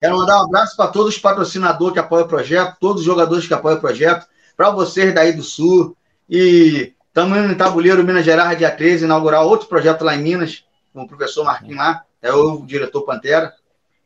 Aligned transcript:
Quero 0.00 0.16
mandar 0.16 0.40
um 0.40 0.44
abraço 0.46 0.76
para 0.76 0.90
todos 0.90 1.14
os 1.14 1.20
patrocinadores 1.20 1.92
que 1.92 1.98
apoiam 1.98 2.24
o 2.24 2.28
projeto, 2.28 2.76
todos 2.80 3.00
os 3.00 3.06
jogadores 3.06 3.46
que 3.46 3.52
apoiam 3.52 3.76
o 3.76 3.80
projeto, 3.80 4.26
para 4.56 4.70
vocês 4.70 5.14
daí 5.14 5.32
do 5.32 5.42
Sul. 5.42 5.94
E 6.28 6.94
estamos 7.06 7.36
indo 7.36 7.52
em 7.52 7.56
Tabuleiro, 7.56 8.02
Minas 8.02 8.24
Gerais, 8.24 8.56
dia 8.56 8.70
13, 8.70 9.04
inaugurar 9.04 9.44
outro 9.44 9.68
projeto 9.68 10.02
lá 10.02 10.14
em 10.14 10.22
Minas, 10.22 10.64
com 10.94 11.02
o 11.02 11.06
professor 11.06 11.44
Marquinhos 11.44 11.76
lá, 11.76 12.04
é 12.22 12.32
o 12.32 12.64
diretor 12.64 13.02
Pantera. 13.02 13.54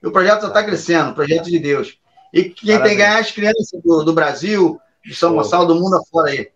E 0.02 0.06
o 0.06 0.10
projeto 0.10 0.46
está 0.46 0.64
crescendo, 0.64 1.14
projeto 1.14 1.44
de 1.44 1.58
Deus. 1.60 1.96
E 2.32 2.44
quem 2.44 2.74
Parabéns. 2.74 2.82
tem 2.82 2.90
que 2.90 2.96
ganhar 2.96 3.18
é 3.18 3.20
as 3.20 3.30
crianças 3.30 3.80
do, 3.84 4.02
do 4.02 4.12
Brasil, 4.12 4.80
de 5.04 5.14
São 5.14 5.34
Gonçalo, 5.34 5.66
do 5.66 5.76
mundo 5.76 5.96
afora 5.96 6.30
aí. 6.30 6.50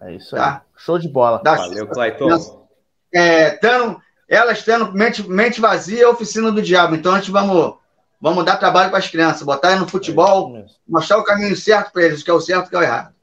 É 0.00 0.14
isso 0.14 0.34
aí. 0.34 0.40
Tá? 0.40 0.62
Show 0.76 0.98
de 0.98 1.08
bola. 1.08 1.42
Da 1.42 1.56
Valeu, 1.56 1.86
Clayton. 1.88 2.66
É, 3.12 3.50
tando, 3.50 4.00
elas 4.26 4.62
tendo 4.62 4.92
mente, 4.92 5.28
mente 5.28 5.60
vazia, 5.60 6.08
oficina 6.08 6.50
do 6.50 6.62
diabo. 6.62 6.94
Então 6.94 7.12
a 7.12 7.18
gente 7.18 7.30
vamos, 7.30 7.74
vamos 8.20 8.44
dar 8.44 8.58
trabalho 8.58 8.90
para 8.90 8.98
as 8.98 9.08
crianças, 9.08 9.42
botar 9.42 9.76
no 9.76 9.88
futebol, 9.88 10.54
é 10.54 10.66
mostrar 10.86 11.18
o 11.18 11.24
caminho 11.24 11.56
certo 11.56 11.90
para 11.90 12.02
eles, 12.02 12.22
que 12.22 12.30
é 12.30 12.34
o 12.34 12.40
certo 12.40 12.66
e 12.66 12.70
que 12.70 12.76
é 12.76 12.78
o 12.78 12.82
errado. 12.82 13.14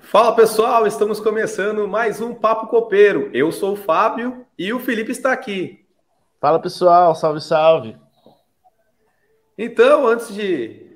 Fala 0.00 0.34
pessoal, 0.34 0.86
estamos 0.86 1.20
começando 1.20 1.86
mais 1.88 2.20
um 2.20 2.34
Papo 2.34 2.66
Copeiro. 2.66 3.30
Eu 3.32 3.50
sou 3.52 3.72
o 3.74 3.76
Fábio 3.76 4.44
e 4.58 4.72
o 4.72 4.80
Felipe 4.80 5.12
está 5.12 5.32
aqui. 5.32 5.86
Fala 6.40 6.58
pessoal, 6.58 7.14
salve, 7.14 7.40
salve. 7.40 7.96
Então, 9.56 10.06
antes 10.06 10.34
de. 10.34 10.88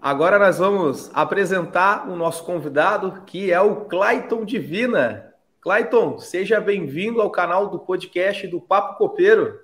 Agora 0.00 0.38
nós 0.38 0.58
vamos 0.58 1.10
apresentar 1.12 2.08
o 2.08 2.14
nosso 2.14 2.44
convidado, 2.44 3.22
que 3.26 3.50
é 3.52 3.60
o 3.60 3.84
Clayton 3.86 4.44
Divina. 4.44 5.31
Clayton, 5.62 6.18
seja 6.18 6.60
bem-vindo 6.60 7.22
ao 7.22 7.30
canal 7.30 7.70
do 7.70 7.78
podcast 7.78 8.48
do 8.48 8.60
Papo 8.60 8.98
Copeiro. 8.98 9.60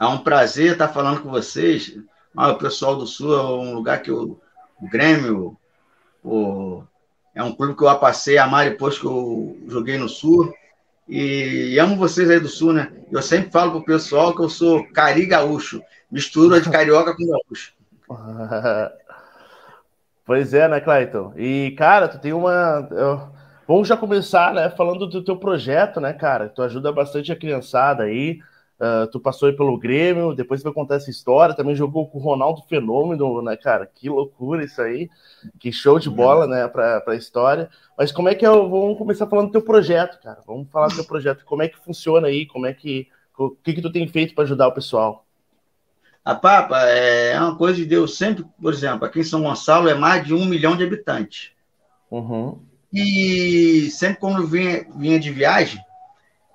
É 0.00 0.06
um 0.06 0.16
prazer 0.16 0.72
estar 0.72 0.88
falando 0.88 1.20
com 1.20 1.28
vocês. 1.28 1.98
Ah, 2.34 2.48
o 2.48 2.56
pessoal 2.56 2.96
do 2.96 3.06
Sul 3.06 3.34
é 3.34 3.42
um 3.42 3.74
lugar 3.74 4.00
que 4.00 4.10
o, 4.10 4.40
o 4.80 4.88
Grêmio, 4.88 5.54
o 6.24 6.82
é 7.34 7.42
um 7.42 7.52
clube 7.52 7.76
que 7.76 7.84
eu 7.84 7.98
passei 7.98 8.38
a 8.38 8.44
amar 8.44 8.70
depois 8.70 8.98
que 8.98 9.04
eu 9.04 9.58
joguei 9.68 9.98
no 9.98 10.08
Sul. 10.08 10.50
E 11.06 11.78
amo 11.78 11.94
vocês 11.96 12.30
aí 12.30 12.40
do 12.40 12.48
Sul, 12.48 12.72
né? 12.72 12.90
Eu 13.12 13.20
sempre 13.20 13.50
falo 13.50 13.72
pro 13.72 13.84
pessoal 13.84 14.34
que 14.34 14.40
eu 14.40 14.48
sou 14.48 14.82
cari 14.94 15.26
gaúcho. 15.26 15.82
Mistura 16.10 16.58
de 16.58 16.70
carioca 16.70 17.14
com 17.14 17.26
gaúcho. 17.26 17.74
pois 20.24 20.54
é, 20.54 20.66
né, 20.68 20.80
Clayton? 20.80 21.34
E, 21.36 21.74
cara, 21.76 22.08
tu 22.08 22.18
tem 22.18 22.32
uma. 22.32 22.88
Vamos 23.70 23.86
já 23.86 23.96
começar, 23.96 24.52
né, 24.52 24.68
falando 24.68 25.06
do 25.06 25.22
teu 25.22 25.36
projeto, 25.36 26.00
né, 26.00 26.12
cara? 26.12 26.48
Tu 26.48 26.60
ajuda 26.60 26.90
bastante 26.90 27.30
a 27.30 27.36
criançada 27.36 28.02
aí. 28.02 28.40
Uh, 28.80 29.06
tu 29.12 29.20
passou 29.20 29.48
aí 29.48 29.54
pelo 29.54 29.78
Grêmio, 29.78 30.34
depois 30.34 30.60
vai 30.60 30.72
contar 30.72 30.96
essa 30.96 31.08
história. 31.08 31.54
Também 31.54 31.76
jogou 31.76 32.08
com 32.08 32.18
o 32.18 32.20
Ronaldo 32.20 32.64
Fenômeno, 32.68 33.40
né, 33.40 33.56
cara? 33.56 33.86
Que 33.86 34.08
loucura 34.08 34.64
isso 34.64 34.82
aí. 34.82 35.08
Que 35.60 35.70
show 35.70 36.00
de 36.00 36.10
bola, 36.10 36.48
né, 36.48 36.66
pra, 36.66 37.00
pra 37.00 37.14
história. 37.14 37.70
Mas 37.96 38.10
como 38.10 38.28
é 38.28 38.34
que 38.34 38.44
é? 38.44 38.48
Vamos 38.48 38.98
começar 38.98 39.28
falando 39.28 39.46
do 39.46 39.52
teu 39.52 39.62
projeto, 39.62 40.20
cara. 40.20 40.40
Vamos 40.44 40.68
falar 40.68 40.88
do 40.88 40.96
teu 40.96 41.04
projeto. 41.04 41.44
Como 41.44 41.62
é 41.62 41.68
que 41.68 41.78
funciona 41.78 42.26
aí? 42.26 42.46
Como 42.46 42.66
é 42.66 42.74
que. 42.74 43.06
O 43.38 43.50
que, 43.50 43.74
que 43.74 43.80
tu 43.80 43.92
tem 43.92 44.08
feito 44.08 44.34
para 44.34 44.42
ajudar 44.42 44.66
o 44.66 44.74
pessoal? 44.74 45.24
A 46.24 46.34
Papa 46.34 46.76
é 46.88 47.38
uma 47.38 47.54
coisa 47.54 47.76
de 47.76 47.86
Deus. 47.86 48.18
Sempre, 48.18 48.44
por 48.60 48.72
exemplo, 48.72 49.04
aqui 49.04 49.20
em 49.20 49.22
São 49.22 49.44
Gonçalo 49.44 49.88
é 49.88 49.94
mais 49.94 50.26
de 50.26 50.34
um 50.34 50.44
milhão 50.44 50.76
de 50.76 50.82
habitantes. 50.82 51.52
Uhum. 52.10 52.68
E 52.92 53.88
sempre 53.90 54.20
quando 54.20 54.46
vinha, 54.46 54.84
vinha 54.96 55.18
de 55.18 55.30
viagem, 55.30 55.80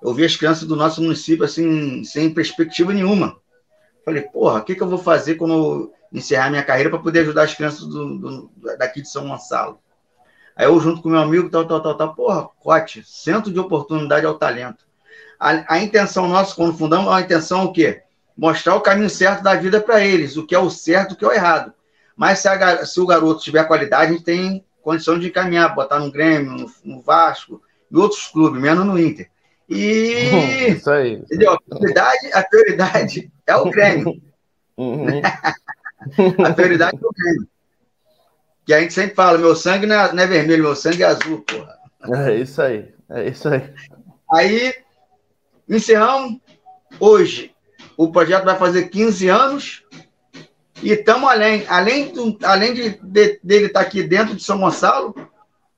eu 0.02 0.12
vi 0.12 0.24
as 0.24 0.36
crianças 0.36 0.68
do 0.68 0.76
nosso 0.76 1.02
município 1.02 1.44
assim, 1.44 2.04
sem 2.04 2.32
perspectiva 2.32 2.92
nenhuma. 2.92 3.36
Falei, 4.04 4.22
porra, 4.22 4.60
o 4.60 4.64
que, 4.64 4.74
que 4.74 4.82
eu 4.82 4.88
vou 4.88 4.98
fazer 4.98 5.34
quando 5.34 5.92
encerrar 6.12 6.50
minha 6.50 6.62
carreira 6.62 6.90
para 6.90 6.98
poder 6.98 7.20
ajudar 7.20 7.42
as 7.42 7.54
crianças 7.54 7.80
do, 7.80 8.18
do, 8.18 8.50
daqui 8.78 9.02
de 9.02 9.08
São 9.08 9.28
Gonçalo? 9.28 9.80
Aí 10.54 10.66
eu, 10.66 10.78
junto 10.80 11.02
com 11.02 11.08
meu 11.08 11.18
amigo, 11.18 11.50
tal, 11.50 11.66
tal, 11.66 11.80
tal, 11.82 11.96
tal, 11.96 12.14
porra, 12.14 12.48
Cote, 12.60 13.02
centro 13.04 13.52
de 13.52 13.58
oportunidade 13.58 14.24
ao 14.24 14.38
talento. 14.38 14.86
A, 15.38 15.74
a 15.74 15.82
intenção 15.82 16.28
nossa, 16.28 16.54
quando 16.54 16.76
fundamos, 16.76 17.12
a 17.12 17.20
intenção 17.20 17.62
é 17.62 17.64
o 17.64 17.72
quê? 17.72 18.02
Mostrar 18.36 18.74
o 18.74 18.80
caminho 18.80 19.10
certo 19.10 19.42
da 19.42 19.54
vida 19.54 19.80
para 19.80 20.04
eles, 20.04 20.36
o 20.36 20.46
que 20.46 20.54
é 20.54 20.58
o 20.58 20.70
certo, 20.70 21.12
o 21.12 21.16
que 21.16 21.24
é 21.24 21.28
o 21.28 21.32
errado. 21.32 21.74
Mas 22.16 22.38
se, 22.38 22.48
a, 22.48 22.86
se 22.86 23.00
o 23.00 23.06
garoto 23.06 23.42
tiver 23.42 23.64
qualidade, 23.64 24.10
a 24.10 24.12
gente 24.12 24.24
tem 24.24 24.64
condição 24.86 25.18
de 25.18 25.26
encaminhar, 25.26 25.74
botar 25.74 25.98
no 25.98 26.12
Grêmio, 26.12 26.52
no, 26.52 26.70
no 26.84 27.02
Vasco, 27.02 27.60
e 27.90 27.96
outros 27.96 28.28
clubes, 28.28 28.62
menos 28.62 28.86
no 28.86 28.96
Inter. 28.96 29.28
E. 29.68 30.70
Isso 30.78 30.88
aí. 30.88 31.14
Entendeu? 31.14 31.54
A 31.54 31.60
prioridade, 31.60 32.32
a 32.32 32.42
prioridade 32.44 33.32
é 33.44 33.56
o 33.56 33.68
Grêmio. 33.68 34.22
Uhum. 34.76 35.08
a 36.46 36.52
prioridade 36.52 36.96
é 37.02 37.04
o 37.04 37.12
Grêmio. 37.12 37.48
Que 38.64 38.74
a 38.74 38.80
gente 38.80 38.94
sempre 38.94 39.16
fala: 39.16 39.38
meu 39.38 39.56
sangue 39.56 39.86
não 39.86 39.96
é, 39.96 40.12
não 40.12 40.22
é 40.22 40.26
vermelho, 40.26 40.62
meu 40.62 40.76
sangue 40.76 41.02
é 41.02 41.06
azul, 41.06 41.40
porra. 41.40 41.76
É 42.28 42.36
isso 42.36 42.62
aí. 42.62 42.94
É 43.10 43.28
isso 43.28 43.48
aí. 43.48 43.74
Aí, 44.32 44.72
encerramos. 45.68 46.38
Hoje, 47.00 47.52
o 47.96 48.12
projeto 48.12 48.44
vai 48.44 48.56
fazer 48.56 48.88
15 48.88 49.28
anos. 49.28 49.84
E 50.82 50.92
estamos 50.92 51.28
além. 51.30 51.64
Além, 51.68 52.12
do, 52.12 52.36
além 52.42 52.74
de, 52.74 52.90
de, 53.02 53.40
dele 53.42 53.66
estar 53.66 53.80
aqui 53.80 54.02
dentro 54.02 54.34
de 54.34 54.42
São 54.42 54.60
Gonçalo, 54.60 55.14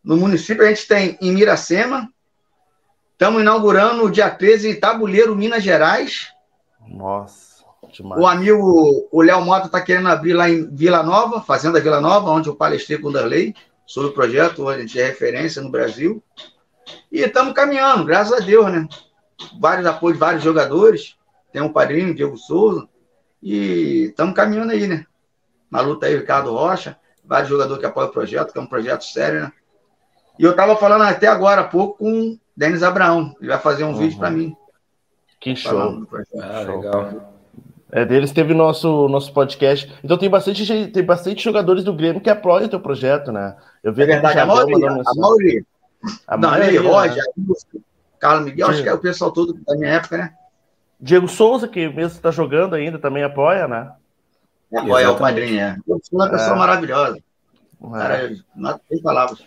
no 0.02 0.16
município, 0.16 0.64
a 0.64 0.68
gente 0.68 0.86
tem 0.86 1.18
em 1.20 1.32
Miracema 1.32 2.08
Estamos 3.18 3.42
inaugurando 3.42 4.04
o 4.04 4.10
dia 4.10 4.30
13 4.30 4.70
em 4.70 4.78
Tabuleiro, 4.78 5.34
Minas 5.34 5.60
Gerais. 5.60 6.28
Nossa, 6.86 7.64
demais. 7.92 8.22
O 8.22 8.28
amigo, 8.28 9.08
o 9.10 9.22
Léo 9.22 9.44
Mota 9.44 9.66
está 9.66 9.80
querendo 9.80 10.06
abrir 10.06 10.34
lá 10.34 10.48
em 10.48 10.72
Vila 10.72 11.02
Nova, 11.02 11.40
Fazenda 11.40 11.80
Vila 11.80 12.00
Nova, 12.00 12.30
onde 12.30 12.48
eu 12.48 12.54
palestrei 12.54 12.96
com 12.96 13.08
o 13.08 13.12
Darley 13.12 13.56
sobre 13.84 14.10
o 14.10 14.12
projeto, 14.14 14.64
onde 14.64 14.76
a 14.76 14.80
gente 14.82 15.00
é 15.00 15.06
referência 15.06 15.60
no 15.60 15.68
Brasil. 15.68 16.22
E 17.10 17.18
estamos 17.18 17.54
caminhando, 17.54 18.04
graças 18.04 18.32
a 18.32 18.38
Deus, 18.38 18.70
né? 18.70 18.86
Vários 19.60 19.84
apoios 19.84 20.14
de 20.16 20.20
vários 20.20 20.44
jogadores. 20.44 21.16
Tem 21.52 21.60
um 21.60 21.72
padrinho, 21.72 22.14
Diego 22.14 22.36
Souza. 22.36 22.88
E 23.42 24.06
estamos 24.10 24.34
caminhando 24.34 24.72
aí, 24.72 24.86
né? 24.86 25.04
Na 25.70 25.80
luta 25.80 26.06
aí, 26.06 26.16
Ricardo 26.16 26.52
Rocha, 26.52 26.96
vários 27.24 27.48
jogadores 27.48 27.80
que 27.80 27.86
apoiam 27.86 28.08
o 28.08 28.12
projeto, 28.12 28.52
que 28.52 28.58
é 28.58 28.62
um 28.62 28.66
projeto 28.66 29.04
sério, 29.04 29.42
né? 29.42 29.52
E 30.38 30.44
eu 30.44 30.52
estava 30.52 30.76
falando 30.76 31.02
até 31.02 31.26
agora 31.26 31.62
há 31.62 31.64
pouco 31.64 31.98
com 31.98 32.38
Denis 32.56 32.82
Abraão. 32.82 33.34
Ele 33.40 33.50
vai 33.50 33.58
fazer 33.58 33.84
um 33.84 33.88
uhum. 33.88 33.98
vídeo 33.98 34.18
para 34.18 34.30
mim. 34.30 34.56
Que 35.40 35.54
show. 35.54 36.06
Ah, 36.40 36.60
legal. 36.60 37.34
É, 37.90 38.04
deles 38.04 38.32
teve 38.32 38.52
nosso 38.54 39.08
nosso 39.08 39.32
podcast. 39.32 39.92
Então 40.04 40.18
tem 40.18 40.28
bastante 40.28 40.86
tem 40.88 41.02
bastante 41.02 41.42
jogadores 41.42 41.82
do 41.82 41.92
Grêmio 41.92 42.20
que 42.20 42.28
apoiam 42.28 42.66
o 42.66 42.68
teu 42.68 42.80
projeto, 42.80 43.32
né? 43.32 43.56
Eu 43.82 43.92
vi 43.92 44.02
é 44.02 44.06
verdade, 44.06 44.38
a 44.38 44.46
maioria, 44.46 44.90
a 44.90 45.14
maioria. 45.14 45.64
A 46.26 46.36
Não, 46.36 46.50
maioria, 46.50 46.82
né? 46.82 46.88
Roger, 46.88 47.24
né? 47.36 47.54
Carlos 48.18 48.44
Miguel, 48.44 48.66
Sim. 48.66 48.72
acho 48.72 48.82
que 48.82 48.88
é 48.88 48.94
o 48.94 48.98
pessoal 48.98 49.32
todo 49.32 49.54
da 49.66 49.76
minha 49.76 49.92
época, 49.92 50.18
né? 50.18 50.34
Diego 51.00 51.28
Souza, 51.28 51.68
que 51.68 51.88
mesmo 51.88 52.16
está 52.16 52.30
jogando 52.30 52.74
ainda, 52.74 52.98
também 52.98 53.22
apoia, 53.22 53.68
né? 53.68 53.92
Apoia 54.74 55.04
é 55.04 55.08
o 55.08 55.16
padrinho, 55.16 55.60
é. 55.60 55.76
Eu 55.86 56.00
sou 56.02 56.18
uma 56.18 56.28
pessoa 56.28 56.54
é. 56.54 56.58
maravilhosa. 56.58 57.16
É. 57.16 57.90
Cara, 57.90 58.36
não 58.54 58.78
tem 58.88 59.00
palavras. 59.00 59.44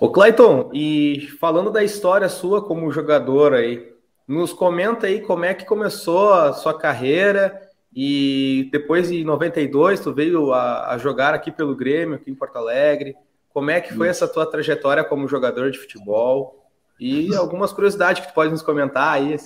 Ô 0.00 0.10
Clayton, 0.10 0.70
e 0.72 1.28
falando 1.38 1.70
da 1.70 1.84
história 1.84 2.28
sua 2.28 2.64
como 2.64 2.90
jogador 2.90 3.54
aí, 3.54 3.90
nos 4.26 4.52
comenta 4.52 5.06
aí 5.06 5.20
como 5.20 5.44
é 5.44 5.54
que 5.54 5.64
começou 5.64 6.32
a 6.32 6.52
sua 6.52 6.76
carreira 6.76 7.60
e 7.94 8.68
depois 8.72 9.08
de 9.08 9.24
92 9.24 10.00
tu 10.00 10.12
veio 10.12 10.52
a, 10.52 10.92
a 10.92 10.98
jogar 10.98 11.34
aqui 11.34 11.50
pelo 11.50 11.74
Grêmio, 11.74 12.14
aqui 12.14 12.30
em 12.30 12.34
Porto 12.34 12.56
Alegre. 12.56 13.14
Como 13.52 13.70
é 13.70 13.80
que 13.80 13.92
foi 13.92 14.08
essa 14.08 14.28
tua 14.28 14.46
trajetória 14.46 15.02
como 15.02 15.26
jogador 15.26 15.70
de 15.70 15.78
futebol? 15.78 16.64
E 16.98 17.34
algumas 17.34 17.72
curiosidades 17.72 18.22
que 18.22 18.28
tu 18.28 18.34
pode 18.34 18.50
nos 18.50 18.62
comentar 18.62 19.14
aí. 19.14 19.36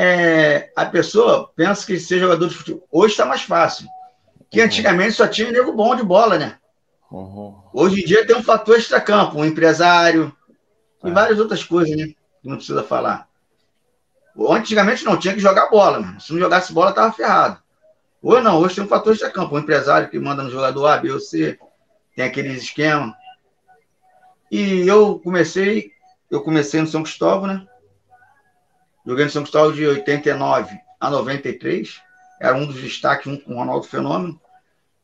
É, 0.00 0.70
a 0.76 0.86
pessoa 0.86 1.50
pensa 1.56 1.84
que 1.84 1.98
ser 1.98 2.20
jogador 2.20 2.48
de 2.48 2.54
futebol 2.54 2.86
hoje 2.92 3.14
está 3.14 3.26
mais 3.26 3.42
fácil. 3.42 3.88
Que 4.48 4.60
antigamente 4.60 5.14
só 5.14 5.26
tinha 5.26 5.50
nego 5.50 5.72
bom 5.72 5.96
de 5.96 6.04
bola, 6.04 6.38
né? 6.38 6.56
Uhum. 7.10 7.56
Hoje 7.72 8.00
em 8.02 8.04
dia 8.04 8.24
tem 8.24 8.36
um 8.36 8.42
fator 8.42 8.78
extracampo, 8.78 9.36
um 9.36 9.44
empresário 9.44 10.32
e 11.02 11.08
é. 11.08 11.12
várias 11.12 11.40
outras 11.40 11.64
coisas, 11.64 11.96
né? 11.96 12.14
Que 12.40 12.48
não 12.48 12.58
precisa 12.58 12.84
falar. 12.84 13.26
Antigamente 14.38 15.04
não, 15.04 15.18
tinha 15.18 15.34
que 15.34 15.40
jogar 15.40 15.68
bola? 15.68 16.14
Se 16.20 16.32
não 16.32 16.38
jogasse 16.38 16.72
bola, 16.72 16.92
tava 16.92 17.12
ferrado. 17.12 17.60
Hoje 18.22 18.44
não, 18.44 18.60
hoje 18.60 18.76
tem 18.76 18.84
um 18.84 18.88
fator 18.88 19.12
extracampo, 19.12 19.56
um 19.56 19.58
empresário 19.58 20.08
que 20.08 20.18
manda 20.20 20.44
no 20.44 20.50
jogador 20.50 20.86
A, 20.86 20.98
B 20.98 21.10
ou 21.10 21.18
C, 21.18 21.58
tem 22.14 22.24
aqueles 22.24 22.62
esquemas. 22.62 23.16
E 24.48 24.86
eu 24.86 25.18
comecei, 25.18 25.90
eu 26.30 26.40
comecei 26.40 26.80
no 26.80 26.86
São 26.86 27.02
Cristóvão, 27.02 27.48
né? 27.48 27.66
Joguei 29.08 29.24
no 29.24 29.30
São 29.30 29.42
Cristóvão 29.42 29.72
de 29.72 29.86
89 29.86 30.78
a 31.00 31.08
93. 31.08 31.98
Era 32.38 32.54
um 32.54 32.66
dos 32.66 32.78
destaques 32.78 33.24
junto 33.24 33.42
com 33.42 33.54
o 33.54 33.56
Ronaldo 33.56 33.86
Fenômeno. 33.86 34.38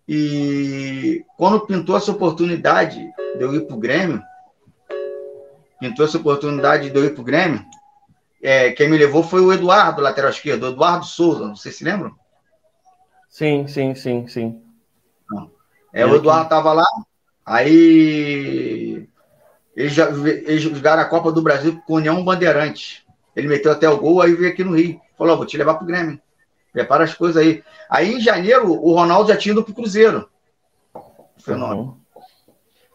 E 0.06 1.24
quando 1.38 1.66
pintou 1.66 1.96
essa 1.96 2.10
oportunidade 2.10 2.98
de 2.98 3.42
eu 3.42 3.54
ir 3.54 3.62
para 3.62 3.74
o 3.74 3.80
Grêmio, 3.80 4.22
pintou 5.80 6.04
essa 6.04 6.18
oportunidade 6.18 6.90
de 6.90 6.96
eu 6.98 7.02
ir 7.06 7.14
pro 7.14 7.24
Grêmio, 7.24 7.64
é, 8.42 8.72
quem 8.72 8.90
me 8.90 8.98
levou 8.98 9.22
foi 9.22 9.40
o 9.40 9.50
Eduardo, 9.50 10.02
lateral 10.02 10.30
esquerdo, 10.30 10.64
o 10.64 10.68
Eduardo 10.68 11.06
Souza, 11.06 11.46
não 11.46 11.56
sei 11.56 11.72
se 11.72 11.82
lembram? 11.82 12.14
Sim, 13.30 13.66
sim, 13.66 13.94
sim, 13.94 14.28
sim. 14.28 14.62
É, 15.94 16.04
o 16.04 16.14
Eduardo 16.14 16.44
estava 16.44 16.74
lá, 16.74 16.86
aí 17.46 19.08
eles, 19.74 19.94
já, 19.94 20.10
eles 20.10 20.60
jogaram 20.60 21.00
a 21.00 21.06
Copa 21.06 21.32
do 21.32 21.40
Brasil 21.40 21.80
com 21.86 21.94
o 21.94 21.96
União 21.96 22.22
Bandeirante. 22.22 23.03
Ele 23.34 23.48
meteu 23.48 23.72
até 23.72 23.88
o 23.88 23.98
gol, 23.98 24.20
aí 24.20 24.34
veio 24.34 24.50
aqui 24.50 24.62
no 24.62 24.76
Rio. 24.76 25.00
Falou: 25.16 25.36
vou 25.36 25.46
te 25.46 25.56
levar 25.56 25.74
pro 25.74 25.86
Grêmio. 25.86 26.20
Prepara 26.72 27.04
as 27.04 27.14
coisas 27.14 27.36
aí. 27.36 27.62
Aí 27.88 28.14
em 28.14 28.20
janeiro, 28.20 28.72
o 28.72 28.92
Ronaldo 28.92 29.28
já 29.28 29.36
tinha 29.36 29.52
ido 29.52 29.62
pro 29.62 29.74
Cruzeiro. 29.74 30.28
Fenômeno. 31.38 31.82
Uhum. 31.82 31.96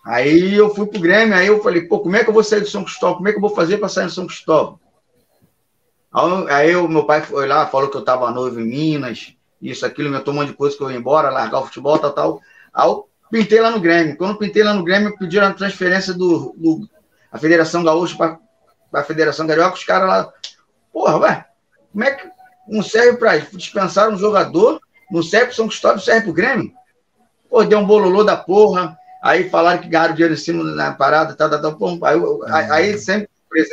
Aí 0.05 0.55
eu 0.55 0.73
fui 0.73 0.87
pro 0.87 0.99
Grêmio, 0.99 1.35
aí 1.35 1.47
eu 1.47 1.61
falei, 1.61 1.81
pô, 1.83 1.99
como 1.99 2.15
é 2.15 2.23
que 2.23 2.29
eu 2.29 2.33
vou 2.33 2.43
sair 2.43 2.61
do 2.61 2.69
São 2.69 2.83
Cristóvão? 2.83 3.17
Como 3.17 3.27
é 3.27 3.31
que 3.31 3.37
eu 3.37 3.41
vou 3.41 3.55
fazer 3.55 3.77
para 3.77 3.89
sair 3.89 4.05
do 4.05 4.11
São 4.11 4.25
Cristóvão? 4.25 4.79
Aí 6.49 6.75
o 6.75 6.87
meu 6.87 7.05
pai 7.05 7.21
foi 7.21 7.47
lá, 7.47 7.67
falou 7.67 7.89
que 7.89 7.97
eu 7.97 8.03
tava 8.03 8.31
noivo 8.31 8.59
em 8.59 8.65
Minas, 8.65 9.35
isso, 9.61 9.85
aquilo, 9.85 10.09
me 10.09 10.19
tomou 10.21 10.45
de 10.45 10.53
coisa 10.53 10.75
que 10.75 10.81
eu 10.81 10.89
ia 10.89 10.97
embora, 10.97 11.29
largar 11.29 11.59
o 11.59 11.65
futebol, 11.65 11.99
tal, 11.99 12.13
tal. 12.13 12.41
Aí 12.73 12.87
eu 12.87 13.07
pintei 13.29 13.59
lá 13.59 13.69
no 13.69 13.79
Grêmio. 13.79 14.17
Quando 14.17 14.37
pintei 14.37 14.63
lá 14.63 14.73
no 14.73 14.83
Grêmio, 14.83 15.17
pediram 15.17 15.47
a 15.47 15.53
transferência 15.53 16.13
do, 16.13 16.55
do 16.57 16.89
a 17.31 17.37
Federação 17.37 17.83
Gaúcha 17.83 18.17
para 18.17 18.39
a 18.93 19.03
Federação 19.03 19.47
Carioca, 19.47 19.75
os 19.75 19.83
caras 19.83 20.07
lá, 20.07 20.33
porra, 20.91 21.17
ué, 21.17 21.45
como 21.91 22.03
é 22.03 22.11
que 22.11 22.29
não 22.67 22.83
serve 22.83 23.17
para 23.17 23.37
dispensar 23.37 24.09
um 24.09 24.17
jogador, 24.17 24.81
não 25.11 25.23
serve 25.23 25.47
para 25.47 25.55
São 25.55 25.67
Cristóvão, 25.67 25.99
serve 25.99 26.21
para 26.21 26.29
o 26.29 26.33
Grêmio? 26.33 26.71
Pô, 27.49 27.63
deu 27.63 27.79
um 27.79 27.85
bololô 27.85 28.23
da 28.23 28.37
porra, 28.37 28.97
aí 29.21 29.49
falaram 29.49 29.81
que 29.81 29.89
ganharam 29.89 30.13
dinheiro 30.13 30.33
em 30.33 30.37
cima 30.37 30.75
da 30.75 30.91
parada, 30.91 31.33
tal, 31.35 31.49
tal, 31.49 31.61
tal. 31.61 31.99
Aí, 32.03 32.19
aí, 32.51 32.71
aí 32.71 32.97
sempre 32.97 33.29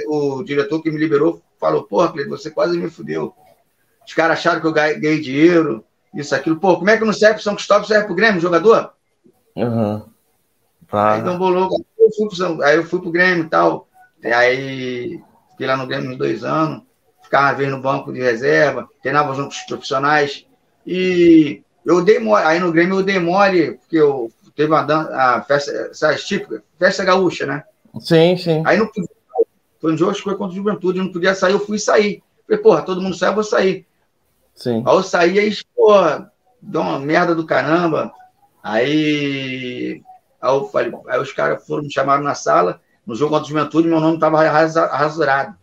o 0.08 0.42
diretor 0.42 0.82
que 0.82 0.90
me 0.90 0.98
liberou 0.98 1.42
falou, 1.58 1.84
porra, 1.84 2.12
Cleiton, 2.12 2.30
você 2.30 2.50
quase 2.50 2.78
me 2.78 2.88
fudeu. 2.88 3.34
Os 4.06 4.14
caras 4.14 4.38
acharam 4.38 4.60
que 4.60 4.66
eu 4.66 4.72
ganhei 4.72 5.20
dinheiro, 5.20 5.84
isso, 6.14 6.34
aquilo. 6.34 6.56
Pô, 6.56 6.76
como 6.78 6.88
é 6.88 6.96
que 6.96 7.04
não 7.04 7.12
serve 7.12 7.34
para 7.34 7.42
São 7.42 7.54
Cristóvão, 7.54 7.84
serve 7.84 8.04
para 8.04 8.12
o 8.12 8.16
Grêmio, 8.16 8.40
jogador? 8.40 8.92
Uhum. 9.54 10.02
Aí 10.92 11.22
deu. 11.22 11.32
Eu 11.32 12.10
fui 12.16 12.28
pro, 12.28 12.62
aí 12.62 12.76
eu 12.76 12.84
fui 12.84 13.00
pro 13.00 13.10
Grêmio 13.10 13.44
e 13.44 13.48
tal. 13.48 13.85
Aí 14.32 15.20
fiquei 15.50 15.66
lá 15.66 15.76
no 15.76 15.86
Grêmio 15.86 16.10
uns 16.10 16.18
dois 16.18 16.44
anos. 16.44 16.82
Ficava 17.22 17.56
vez 17.56 17.70
no 17.70 17.80
banco 17.80 18.12
de 18.12 18.20
reserva, 18.20 18.88
treinava 19.02 19.34
junto 19.34 19.48
com 19.48 19.60
os 19.60 19.66
profissionais. 19.66 20.46
E 20.86 21.62
eu 21.84 22.04
dei 22.04 22.18
mole. 22.18 22.44
Aí 22.44 22.58
no 22.58 22.72
Grêmio 22.72 22.98
eu 22.98 23.02
dei 23.02 23.18
mole, 23.18 23.72
porque 23.78 23.96
eu 23.96 24.30
teve 24.54 24.72
uma 24.72 24.82
dança, 24.82 25.14
a 25.14 25.42
festa, 25.42 25.70
essas 25.90 26.24
típicas, 26.24 26.62
festa 26.78 27.04
gaúcha, 27.04 27.46
né? 27.46 27.64
Sim, 28.00 28.36
sim. 28.36 28.62
Aí 28.64 28.78
não 28.78 28.86
podia. 28.86 29.08
Foi 29.80 29.92
um 29.92 29.96
jogo 29.96 30.14
que 30.14 30.22
foi 30.22 30.36
contra 30.36 30.52
a 30.52 30.56
juventude, 30.56 30.98
não 30.98 31.12
podia 31.12 31.34
sair, 31.34 31.52
eu 31.52 31.60
fui 31.60 31.78
sair. 31.78 32.22
Falei, 32.46 32.62
porra, 32.62 32.82
todo 32.82 33.00
mundo 33.00 33.14
sai, 33.14 33.28
eu 33.28 33.34
vou 33.34 33.44
sair. 33.44 33.86
Sim. 34.54 34.82
Aí 34.86 34.94
eu 34.94 35.02
saí, 35.02 35.38
aí, 35.38 35.56
porra, 35.74 36.32
deu 36.60 36.80
uma 36.80 36.98
merda 36.98 37.34
do 37.34 37.44
caramba. 37.44 38.12
Aí, 38.62 40.02
aí, 40.40 40.50
eu 40.50 40.66
falei, 40.68 40.92
aí 41.08 41.20
os 41.20 41.32
caras 41.32 41.64
foram 41.66 41.82
me 41.82 41.92
chamaram 41.92 42.22
na 42.22 42.34
sala, 42.34 42.80
no 43.06 43.14
jogo 43.14 43.30
contra 43.30 43.46
a 43.46 43.48
Juventude, 43.48 43.88
meu 43.88 44.00
nome 44.00 44.16
estava 44.16 44.42
rasurado. 44.42 45.56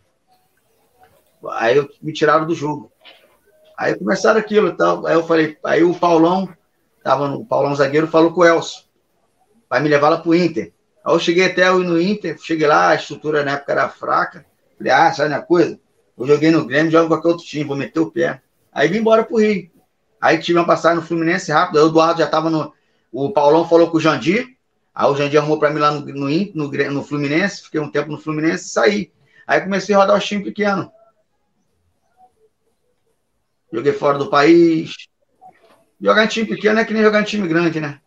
Aí 1.50 1.76
eu, 1.76 1.88
me 2.00 2.12
tiraram 2.12 2.46
do 2.46 2.54
jogo. 2.54 2.90
Aí 3.76 3.94
começaram 3.96 4.40
aquilo 4.40 4.68
e 4.68 4.76
tal. 4.76 5.06
Aí 5.06 5.14
eu 5.14 5.24
falei, 5.24 5.58
aí 5.64 5.84
o 5.84 5.94
Paulão, 5.94 6.48
tava 7.02 7.28
no, 7.28 7.40
o 7.40 7.46
Paulão 7.46 7.74
zagueiro, 7.74 8.06
falou 8.06 8.32
com 8.32 8.40
o 8.40 8.44
Elcio, 8.44 8.84
vai 9.68 9.80
me 9.80 9.88
levar 9.88 10.08
lá 10.08 10.18
pro 10.18 10.34
Inter. 10.34 10.72
Aí 11.04 11.14
eu 11.14 11.18
cheguei 11.18 11.46
até 11.46 11.70
no 11.70 12.00
Inter, 12.00 12.38
cheguei 12.40 12.66
lá, 12.66 12.88
a 12.88 12.94
estrutura 12.94 13.44
na 13.44 13.52
época 13.52 13.72
era 13.72 13.88
fraca. 13.90 14.46
Falei, 14.78 14.92
ah, 14.92 15.12
sabe 15.12 15.34
a 15.34 15.42
coisa? 15.42 15.78
Eu 16.16 16.26
joguei 16.26 16.50
no 16.50 16.64
Grêmio, 16.64 16.90
jogo 16.90 17.08
com 17.08 17.14
qualquer 17.14 17.28
outro 17.28 17.44
time, 17.44 17.64
vou 17.64 17.76
meter 17.76 18.00
o 18.00 18.10
pé. 18.10 18.40
Aí 18.72 18.88
vim 18.88 18.98
embora 18.98 19.24
pro 19.24 19.36
Rio. 19.36 19.70
Aí 20.20 20.38
tive 20.38 20.58
uma 20.58 20.66
passagem 20.66 20.96
no 20.96 21.06
Fluminense 21.06 21.52
rápido, 21.52 21.78
aí 21.78 21.84
o 21.84 21.88
Eduardo 21.88 22.20
já 22.20 22.26
tava 22.26 22.48
no, 22.48 22.72
o 23.12 23.30
Paulão 23.30 23.68
falou 23.68 23.90
com 23.90 23.98
o 23.98 24.00
Jandir, 24.00 24.56
aí 24.94 25.06
o 25.10 25.16
Jandir 25.16 25.38
arrumou 25.38 25.58
para 25.58 25.70
mim 25.70 25.78
lá 25.78 25.90
no, 25.90 26.00
no, 26.00 26.28
no, 26.54 26.90
no, 26.92 27.02
Fluminense, 27.02 27.62
fiquei 27.62 27.80
um 27.80 27.90
tempo 27.90 28.10
no 28.10 28.18
Fluminense 28.18 28.66
e 28.66 28.68
saí. 28.68 29.12
Aí 29.46 29.60
comecei 29.60 29.94
a 29.94 29.98
rodar 29.98 30.16
os 30.16 30.24
times 30.24 30.44
pequenos. 30.44 30.88
Joguei 33.72 33.92
fora 33.92 34.18
do 34.18 34.30
país. 34.30 34.94
Jogar 36.00 36.24
em 36.24 36.28
time 36.28 36.46
pequeno 36.46 36.78
é 36.78 36.84
que 36.84 36.94
nem 36.94 37.02
jogar 37.02 37.20
em 37.20 37.24
time 37.24 37.48
grande, 37.48 37.80
né? 37.80 38.00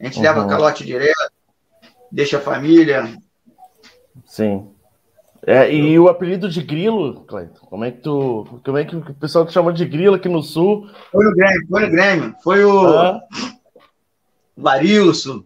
A 0.00 0.04
gente 0.04 0.16
uhum. 0.16 0.22
leva 0.22 0.48
calote 0.48 0.84
direto, 0.84 1.32
deixa 2.10 2.38
a 2.38 2.40
família. 2.40 3.16
Sim. 4.24 4.68
É, 5.44 5.72
e 5.72 5.98
o 5.98 6.08
apelido 6.08 6.48
de 6.48 6.62
Grilo, 6.62 7.24
Cleiton, 7.24 7.66
como 7.66 7.84
é 7.84 7.90
que 7.90 8.00
tu. 8.00 8.60
Como 8.64 8.78
é 8.78 8.84
que 8.84 8.94
o 8.94 9.14
pessoal 9.14 9.44
te 9.44 9.52
chama 9.52 9.72
de 9.72 9.84
Grilo 9.84 10.14
aqui 10.14 10.28
no 10.28 10.42
sul? 10.42 10.88
Foi 11.10 11.24
no 11.24 11.34
Grêmio, 11.34 11.66
foi 11.68 11.80
no 11.80 11.90
Grêmio. 11.90 12.36
Foi 12.42 12.64
o. 12.64 12.86
Ah 12.86 13.20
o 14.56 14.68
Arilson, 14.68 15.44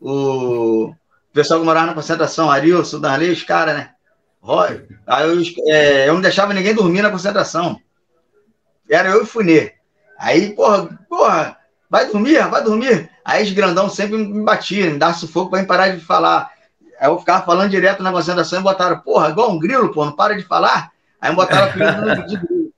o 0.00 0.94
pessoal 1.32 1.60
que 1.60 1.66
morava 1.66 1.86
na 1.86 1.94
concentração, 1.94 2.50
Arilson, 2.50 3.00
Darley, 3.00 3.30
os 3.30 3.42
caras, 3.42 3.74
né? 3.74 3.90
Aí 5.06 5.28
eu, 5.28 5.42
é, 5.72 6.08
eu 6.08 6.14
não 6.14 6.20
deixava 6.20 6.54
ninguém 6.54 6.74
dormir 6.74 7.02
na 7.02 7.10
concentração. 7.10 7.80
Era 8.88 9.10
eu 9.10 9.20
e 9.20 9.22
o 9.22 9.26
Funê. 9.26 9.74
Aí, 10.18 10.54
porra, 10.54 10.98
porra, 11.08 11.56
vai 11.90 12.06
dormir, 12.06 12.46
vai 12.48 12.62
dormir. 12.62 13.10
Aí 13.24 13.42
os 13.42 13.52
grandão 13.52 13.90
sempre 13.90 14.16
me 14.16 14.44
batiam, 14.44 14.92
me 14.92 14.98
davam 14.98 15.18
sufoco 15.18 15.50
para 15.50 15.64
parar 15.64 15.88
de 15.88 16.00
falar. 16.00 16.52
Aí 16.98 17.08
eu 17.08 17.18
ficava 17.18 17.44
falando 17.44 17.70
direto 17.70 18.02
na 18.02 18.12
concentração 18.12 18.60
e 18.60 18.62
botaram, 18.62 19.00
porra, 19.00 19.30
igual 19.30 19.50
um 19.50 19.58
grilo, 19.58 19.92
pô, 19.92 20.04
não 20.04 20.12
para 20.12 20.36
de 20.36 20.44
falar. 20.44 20.92
Aí 21.20 21.30
me 21.30 21.36
botaram 21.36 21.66
apelido 21.66 22.26
de 22.26 22.36
grilo. 22.36 22.72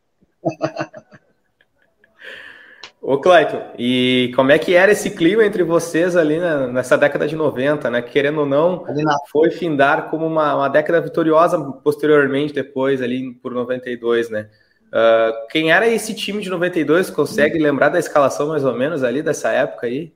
Ô, 3.00 3.16
Clayton, 3.18 3.62
e 3.78 4.32
como 4.34 4.50
é 4.50 4.58
que 4.58 4.74
era 4.74 4.90
esse 4.90 5.10
clima 5.10 5.44
entre 5.44 5.62
vocês 5.62 6.16
ali 6.16 6.38
na, 6.38 6.66
nessa 6.66 6.98
década 6.98 7.28
de 7.28 7.36
90, 7.36 7.88
né? 7.90 8.02
Querendo 8.02 8.40
ou 8.40 8.46
não, 8.46 8.84
foi 9.30 9.50
findar 9.50 10.10
como 10.10 10.26
uma, 10.26 10.56
uma 10.56 10.68
década 10.68 11.00
vitoriosa 11.00 11.58
posteriormente, 11.84 12.52
depois, 12.52 13.00
ali 13.00 13.32
por 13.34 13.52
92, 13.52 14.30
né? 14.30 14.50
Uh, 14.88 15.46
quem 15.48 15.70
era 15.70 15.86
esse 15.86 16.12
time 16.12 16.42
de 16.42 16.50
92? 16.50 17.10
Consegue 17.10 17.58
lembrar 17.58 17.90
da 17.90 17.98
escalação 17.98 18.48
mais 18.48 18.64
ou 18.64 18.74
menos 18.74 19.04
ali 19.04 19.22
dessa 19.22 19.50
época 19.50 19.86
aí? 19.86 20.12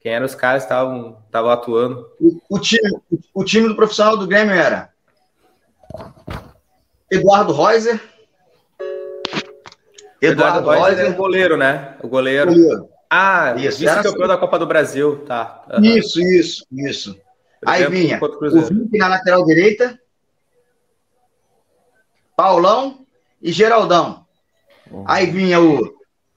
Quem 0.00 0.12
eram 0.12 0.26
os 0.26 0.34
caras 0.34 0.64
que 0.64 0.72
estavam 0.72 1.50
atuando? 1.50 2.10
O, 2.20 2.56
o, 2.56 2.58
time, 2.58 2.90
o 3.32 3.44
time 3.44 3.68
do 3.68 3.76
profissional 3.76 4.16
do 4.16 4.26
Grêmio 4.26 4.54
era 4.54 4.90
Eduardo 7.08 7.52
Reuser, 7.52 8.00
Eduardo 10.22 10.62
Góes 10.62 10.98
é 10.98 11.08
o 11.08 11.14
goleiro, 11.14 11.56
né? 11.56 11.96
O 12.02 12.08
goleiro. 12.08 12.54
goleiro. 12.54 12.88
Ah, 13.10 13.54
isso. 13.58 13.80
vice-campeão 13.80 14.28
da 14.28 14.38
Copa 14.38 14.58
do 14.58 14.66
Brasil, 14.66 15.24
tá. 15.26 15.64
Uhum. 15.70 15.84
Isso, 15.84 16.20
isso, 16.20 16.66
isso. 16.72 17.20
Aí 17.66 17.86
vinha 17.88 18.18
o 18.22 18.60
Vink 18.62 18.96
na 18.96 19.08
lateral 19.08 19.44
direita, 19.44 20.00
Paulão 22.34 23.04
e 23.40 23.52
Geraldão. 23.52 24.24
Uhum. 24.90 25.04
Aí 25.06 25.26
vinha 25.26 25.60
o, 25.60 25.94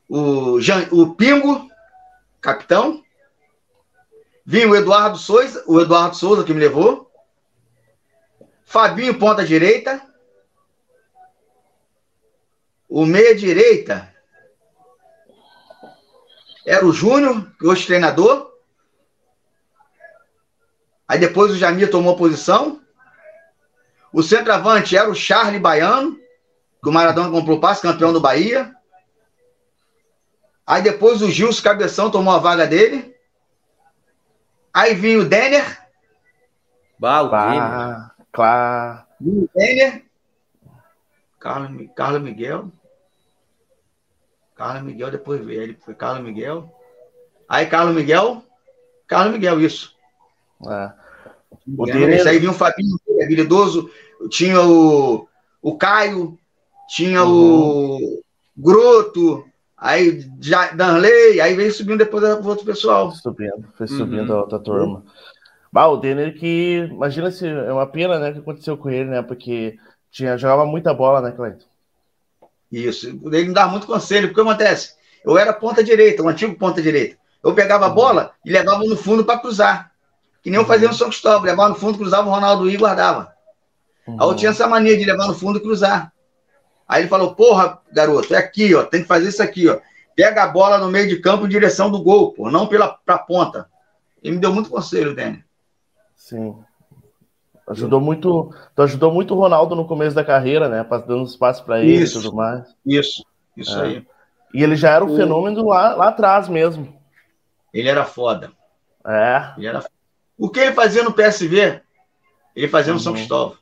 o, 0.10 0.60
Jean, 0.60 0.88
o 0.92 1.16
Pingo, 1.16 1.68
capitão. 2.42 3.02
Vinha 4.46 4.70
o 4.70 4.76
Eduardo 4.76 5.18
Souza, 5.18 5.64
o 5.66 5.80
Eduardo 5.80 6.16
Souza 6.16 6.44
que 6.44 6.54
me 6.54 6.60
levou. 6.60 7.10
Fabinho, 8.66 9.18
ponta 9.18 9.46
direita. 9.46 10.02
O 12.96 13.06
meia-direita 13.06 14.10
era 16.66 16.86
o 16.86 16.94
Júnior, 16.94 17.54
que 17.60 17.68
hoje 17.68 17.84
é 17.84 17.88
treinador. 17.88 18.54
Aí 21.06 21.20
depois 21.20 21.52
o 21.52 21.58
Jamir 21.58 21.92
tomou 21.92 22.16
posição. 22.16 22.82
O 24.14 24.24
centroavante 24.24 24.96
era 24.96 25.10
o 25.10 25.14
Charlie 25.14 25.60
Baiano, 25.60 26.18
que 26.82 26.88
o 26.88 26.92
Maradona 26.94 27.30
comprou 27.30 27.60
passe, 27.60 27.82
campeão 27.82 28.14
do 28.14 28.22
Bahia. 28.22 28.74
Aí 30.66 30.82
depois 30.82 31.22
o 31.22 31.30
Gilson 31.30 31.64
Cabeção 31.64 32.10
tomou 32.10 32.34
a 32.34 32.40
vaga 32.40 32.66
dele. 32.66 33.14
Aí 34.74 34.94
vinha 34.94 35.20
o 35.20 35.26
Denner. 35.26 35.86
Bah, 36.98 37.26
bah, 37.26 38.16
claro. 38.32 39.06
Vinha 39.20 39.44
o 39.44 39.50
Denner. 39.54 40.06
Carlos, 41.38 41.90
Carlos 41.94 42.22
Miguel. 42.22 42.72
Carlos 44.56 44.84
Miguel, 44.84 45.12
depois 45.12 45.44
veio 45.44 45.62
ele, 45.62 45.78
foi 45.84 45.94
Carlos 45.94 46.24
Miguel. 46.24 46.72
Aí 47.48 47.66
Carlos 47.66 47.96
Miguel, 47.96 48.44
Carlos 49.08 49.34
Miguel, 49.34 49.62
isso. 49.62 49.96
É. 50.68 50.92
O 51.78 51.86
dele... 51.86 52.28
Aí 52.28 52.40
vinha 52.40 52.52
o 52.52 52.56
Fabinho, 52.56 52.98
habilidoso, 53.22 53.90
tinha 54.30 54.62
o, 54.62 55.28
o 55.62 55.78
Caio, 55.78 56.38
tinha 56.88 57.24
uhum. 57.24 57.98
o 57.98 58.24
Groto, 58.58 59.46
aí 59.78 60.26
já, 60.40 60.72
Danley, 60.72 61.42
aí 61.42 61.54
veio 61.56 61.72
subindo 61.72 62.00
depois 62.00 62.24
o 62.24 62.48
outro 62.48 62.66
pessoal. 62.66 63.12
Subindo, 63.12 63.68
foi 63.76 63.88
subindo 63.88 64.30
uhum. 64.30 64.38
a 64.38 64.42
outra 64.42 64.60
turma. 64.60 65.04
Bah, 65.76 65.88
o 65.88 65.98
Denner 65.98 66.34
que. 66.34 66.88
Imagina 66.90 67.30
se. 67.30 67.46
É 67.46 67.74
uma 67.74 67.86
pena, 67.86 68.18
né, 68.18 68.32
que 68.32 68.40
aconteceu 68.40 68.78
com 68.78 68.90
ele, 68.90 69.10
né? 69.10 69.22
Porque 69.22 69.78
tinha, 70.10 70.38
jogava 70.38 70.66
muita 70.66 70.94
bola, 70.94 71.20
né, 71.20 71.34
Cleiton? 71.34 71.66
Isso. 72.76 73.08
Ele 73.08 73.46
me 73.46 73.54
dava 73.54 73.72
muito 73.72 73.88
conselho. 73.88 74.28
Porque 74.28 74.42
acontece? 74.42 74.96
Eu 75.24 75.38
era 75.38 75.54
ponta 75.54 75.82
direita, 75.82 76.22
um 76.22 76.28
antigo 76.28 76.56
ponta 76.56 76.82
direita. 76.82 77.18
Eu 77.42 77.54
pegava 77.54 77.86
a 77.86 77.90
bola 77.90 78.34
e 78.44 78.52
levava 78.52 78.84
no 78.84 78.98
fundo 78.98 79.24
para 79.24 79.40
cruzar. 79.40 79.92
Que 80.44 80.50
nem 80.50 80.60
eu 80.60 80.66
fazia 80.66 80.90
no 80.90 80.94
São 80.94 81.08
Cristóvão. 81.08 81.44
Levava 81.44 81.70
no 81.70 81.76
fundo, 81.76 81.98
cruzava 81.98 82.28
o 82.28 82.32
Ronaldo 82.32 82.70
e 82.70 82.76
guardava. 82.76 83.34
Uhum. 84.06 84.22
Aí 84.22 84.28
eu 84.28 84.36
tinha 84.36 84.52
essa 84.52 84.68
mania 84.68 84.98
de 84.98 85.06
levar 85.06 85.26
no 85.28 85.34
fundo 85.34 85.58
e 85.58 85.62
cruzar. 85.62 86.12
Aí 86.88 87.04
ele 87.04 87.10
falou: 87.10 87.34
Porra, 87.34 87.80
garoto, 87.92 88.36
é 88.36 88.38
aqui, 88.38 88.76
ó. 88.76 88.84
Tem 88.84 89.02
que 89.02 89.08
fazer 89.08 89.30
isso 89.30 89.42
aqui, 89.42 89.70
ó. 89.70 89.80
Pega 90.14 90.44
a 90.44 90.48
bola 90.48 90.78
no 90.78 90.90
meio 90.90 91.08
de 91.08 91.18
campo 91.20 91.46
em 91.46 91.50
direção 91.50 91.90
do 91.90 92.02
gol, 92.02 92.34
pô, 92.34 92.52
não 92.52 92.68
pela 92.68 92.90
pra 92.90 93.18
ponta. 93.18 93.70
Ele 94.22 94.36
me 94.36 94.42
deu 94.42 94.54
muito 94.54 94.70
conselho, 94.70 95.16
Dani. 95.16 95.44
Sim. 96.16 96.56
Ajudou 97.68 98.00
muito, 98.00 98.54
tu 98.76 98.82
ajudou 98.84 99.12
muito 99.12 99.34
o 99.34 99.38
Ronaldo 99.38 99.76
no 99.76 99.88
começo 99.88 100.16
da 100.16 100.24
carreira, 100.24 100.70
né? 100.70 100.86
Dando 101.08 101.24
espaço 101.24 101.64
para 101.64 101.82
ele 101.82 102.04
e 102.04 102.10
tudo 102.12 102.34
mais. 102.34 102.64
Isso, 102.86 103.26
isso 103.58 103.78
é. 103.80 103.84
aí. 103.84 104.08
E 104.54 104.64
ele 104.64 104.76
já 104.76 104.92
era 104.92 105.04
um 105.04 105.14
o... 105.14 105.16
fenômeno 105.16 105.66
lá, 105.68 105.96
lá 105.96 106.10
atrás 106.10 106.48
mesmo. 106.48 106.96
Ele 107.74 107.90
era 107.90 108.06
foda. 108.06 108.52
É. 109.06 109.54
Ele 109.58 109.68
era... 109.68 109.84
O 110.38 110.50
que 110.50 110.60
ele 110.60 110.74
fazia 110.74 111.04
no 111.04 111.14
PSV, 111.14 111.82
ele 112.56 112.68
fazia 112.68 112.94
no 112.94 113.00
uhum. 113.00 113.04
São 113.04 113.14
Cristóvão. 113.14 113.58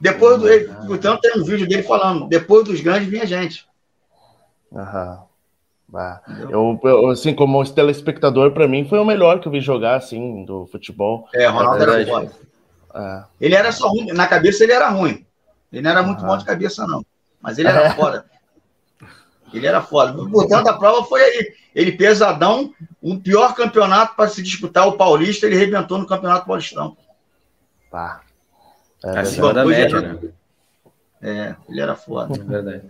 Depois 0.00 0.38
do. 0.38 0.48
Ele, 0.48 0.68
então 0.90 1.16
tem 1.16 1.40
um 1.40 1.44
vídeo 1.44 1.66
dele 1.66 1.84
falando, 1.84 2.28
depois 2.28 2.64
dos 2.64 2.80
grandes 2.80 3.08
vinha 3.08 3.24
gente. 3.24 3.66
Aham. 4.74 5.22
Eu, 6.48 6.80
eu, 6.82 7.10
assim, 7.10 7.34
como 7.34 7.62
telespectador, 7.70 8.52
para 8.52 8.66
mim 8.66 8.86
foi 8.86 8.98
o 8.98 9.04
melhor 9.04 9.40
que 9.40 9.46
eu 9.46 9.52
vi 9.52 9.60
jogar, 9.60 9.96
assim, 9.96 10.44
do 10.44 10.66
futebol. 10.66 11.28
É, 11.34 11.46
Ronaldo 11.46 11.82
era 11.82 12.06
foda. 12.06 12.32
É. 12.94 13.24
Ele 13.40 13.54
era 13.54 13.72
só 13.72 13.88
ruim, 13.88 14.12
na 14.12 14.26
cabeça 14.26 14.62
ele 14.62 14.72
era 14.72 14.88
ruim. 14.88 15.26
Ele 15.72 15.82
não 15.82 15.90
era 15.90 16.02
muito 16.02 16.24
bom 16.24 16.36
de 16.36 16.44
cabeça, 16.44 16.86
não. 16.86 17.04
Mas 17.40 17.58
ele 17.58 17.68
era 17.68 17.86
é. 17.86 17.90
foda. 17.90 18.26
Ele 19.52 19.66
era 19.66 19.82
foda. 19.82 20.20
O 20.20 20.28
botão 20.28 20.62
da 20.62 20.72
prova 20.72 21.04
foi 21.06 21.20
aí. 21.22 21.54
Ele 21.74 21.92
pesadão, 21.92 22.74
o 23.00 23.18
pior 23.18 23.54
campeonato 23.54 24.14
para 24.14 24.28
se 24.28 24.42
disputar 24.42 24.86
o 24.86 24.96
Paulista, 24.96 25.46
ele 25.46 25.56
rebentou 25.56 25.98
no 25.98 26.06
Campeonato 26.06 26.46
Paulistão. 26.46 26.96
Pá. 27.90 28.22
É 29.04 29.18
Acima 29.18 29.52
da 29.52 29.64
média, 29.64 30.00
né? 30.00 30.18
É, 31.20 31.56
ele 31.68 31.80
era 31.80 31.94
foda. 31.94 32.38
É 32.38 32.44
verdade. 32.44 32.82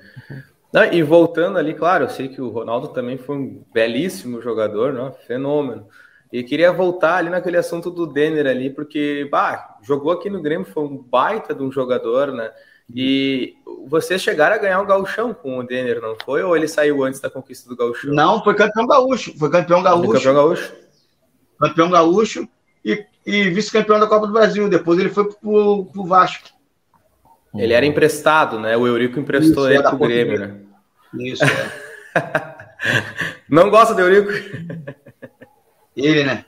Não, 0.73 0.85
e 0.85 1.03
voltando 1.03 1.59
ali, 1.59 1.75
claro, 1.75 2.05
eu 2.05 2.09
sei 2.09 2.29
que 2.29 2.41
o 2.41 2.49
Ronaldo 2.49 2.89
também 2.89 3.19
foi 3.19 3.37
um 3.37 3.65
belíssimo 3.73 4.41
jogador, 4.41 4.93
né? 4.93 5.13
fenômeno. 5.27 5.87
E 6.33 6.43
queria 6.43 6.73
voltar 6.73 7.17
ali 7.17 7.29
naquele 7.29 7.59
assunto 7.59 7.91
do 7.91 8.07
Denner 8.07 8.47
ali, 8.47 8.71
porque 8.71 9.29
bah, 9.31 9.72
jogou 9.83 10.13
aqui 10.13 10.31
no 10.31 10.41
Grêmio, 10.41 10.67
foi 10.67 10.85
um 10.85 10.97
baita 10.97 11.55
de 11.55 11.63
um 11.63 11.71
jogador, 11.71 12.33
né? 12.33 12.51
E 12.95 13.55
vocês 13.89 14.23
chegaram 14.23 14.55
a 14.55 14.59
ganhar 14.59 14.81
o 14.81 14.87
gauchão 14.87 15.33
com 15.33 15.59
o 15.59 15.63
Denner, 15.63 16.01
não 16.01 16.17
foi? 16.25 16.43
Ou 16.43 16.57
ele 16.57 16.69
saiu 16.69 17.03
antes 17.05 17.21
da 17.21 17.31
conquista 17.31 17.69
do 17.69 17.77
gauchão? 17.77 18.13
Não, 18.13 18.43
foi 18.43 18.55
campeão 18.55 18.87
gaúcho. 18.87 19.37
Foi 19.39 19.51
campeão 19.51 19.83
gaúcho. 19.83 20.07
Foi 20.07 20.17
campeão 20.17 20.35
gaúcho? 20.35 20.73
Campeão 21.59 21.91
gaúcho 21.91 22.49
e, 22.85 23.05
e 23.25 23.51
vice-campeão 23.51 23.99
da 23.99 24.07
Copa 24.07 24.27
do 24.27 24.33
Brasil. 24.33 24.69
Depois 24.69 24.99
ele 24.99 25.09
foi 25.09 25.33
pro, 25.33 25.87
pro 25.87 26.05
Vasco. 26.05 26.51
Ele 27.55 27.73
era 27.73 27.87
emprestado, 27.87 28.59
né? 28.59 28.77
O 28.77 28.87
Eurico 28.87 29.21
emprestou 29.21 29.71
Isso, 29.71 29.81
ele 29.81 29.83
pro 29.83 29.99
Grêmio, 29.99 30.39
né? 30.39 30.61
Isso, 31.15 31.45
é. 31.45 31.73
não 33.49 33.71
gosta 33.71 33.95
do 33.95 34.01
Eurico? 34.01 34.33
Ele, 35.95 36.25
né? 36.25 36.45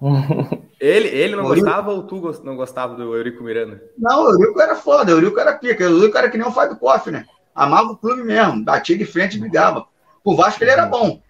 Ele, 0.78 1.08
ele 1.08 1.34
não 1.34 1.44
gostava 1.44 1.90
ou 1.90 2.02
tu 2.02 2.40
não 2.44 2.54
gostava 2.54 2.94
do 2.94 3.14
Eurico 3.14 3.42
Miranda? 3.42 3.82
Não, 3.96 4.24
o 4.24 4.30
Eurico 4.30 4.60
era 4.60 4.76
foda, 4.76 5.12
o 5.12 5.16
Eurico 5.16 5.40
era 5.40 5.54
pica. 5.54 5.84
O 5.84 5.88
Eurico 5.88 6.18
era 6.18 6.30
que 6.30 6.36
nem 6.36 6.46
o 6.46 6.52
Fábio 6.52 6.76
Koff, 6.76 7.10
né? 7.10 7.24
Amava 7.54 7.92
o 7.92 7.96
clube 7.96 8.22
mesmo, 8.22 8.62
batia 8.62 8.98
de 8.98 9.06
frente 9.06 9.36
e 9.36 9.40
brigava. 9.40 9.86
Pro 10.22 10.36
Vasco 10.36 10.62
ele 10.62 10.70
era 10.70 10.84
bom. 10.84 11.22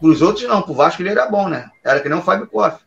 Pros 0.00 0.22
outros 0.22 0.46
não, 0.46 0.62
pro 0.62 0.74
Vasco 0.74 1.02
ele 1.02 1.08
era 1.08 1.26
bom, 1.26 1.48
né? 1.48 1.68
Era 1.82 2.00
que 2.00 2.08
nem 2.08 2.18
o 2.18 2.22
Fábio 2.22 2.46
Koff. 2.46 2.84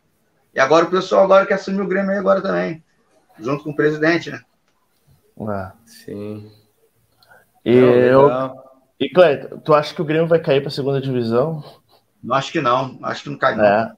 E 0.54 0.60
agora 0.60 0.86
o 0.86 0.90
pessoal 0.90 1.24
agora 1.24 1.44
quer 1.44 1.54
assumir 1.54 1.82
o 1.82 1.86
Grêmio 1.86 2.10
aí 2.10 2.18
agora 2.18 2.40
também. 2.40 2.82
Junto 3.38 3.64
com 3.64 3.70
o 3.70 3.76
presidente, 3.76 4.30
né? 4.30 4.40
Ah, 5.40 5.72
sim. 5.84 6.50
E, 7.64 7.74
eu, 7.74 8.30
e 8.98 9.08
Cleiton, 9.10 9.58
tu 9.58 9.74
acha 9.74 9.94
que 9.94 10.00
o 10.00 10.04
Grêmio 10.04 10.26
vai 10.26 10.38
cair 10.38 10.60
para 10.60 10.68
a 10.68 10.72
segunda 10.72 11.00
divisão? 11.00 11.62
Não 12.22 12.34
acho 12.34 12.52
que 12.52 12.60
não. 12.60 12.98
Acho 13.02 13.24
que 13.24 13.30
não 13.30 13.38
cai, 13.38 13.54
não. 13.54 13.96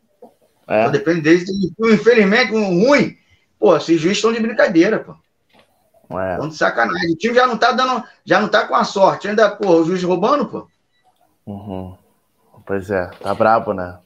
É. 0.68 0.84
É. 0.84 0.90
depende 0.90 1.20
deles. 1.20 1.44
Infelizmente, 1.80 2.52
um 2.52 2.86
ruim. 2.86 3.16
Pô, 3.58 3.76
esses 3.76 4.00
juízes 4.00 4.18
estão 4.18 4.32
de 4.32 4.40
brincadeira, 4.40 4.98
pô. 4.98 5.14
É. 6.18 6.32
Estão 6.32 6.48
de 6.48 6.56
sacanagem. 6.56 7.12
O 7.12 7.16
time 7.16 7.34
já 7.34 7.46
não 7.46 7.56
tá 7.56 7.72
dando. 7.72 8.02
Já 8.24 8.40
não 8.40 8.48
tá 8.48 8.66
com 8.66 8.74
a 8.74 8.84
sorte. 8.84 9.28
Ainda, 9.28 9.50
pô, 9.50 9.76
o 9.76 9.84
juiz 9.84 10.02
roubando, 10.02 10.46
pô. 10.46 10.66
Uhum. 11.46 11.94
Pois 12.64 12.90
é, 12.90 13.06
tá 13.20 13.34
brabo, 13.34 13.72
né? 13.72 13.98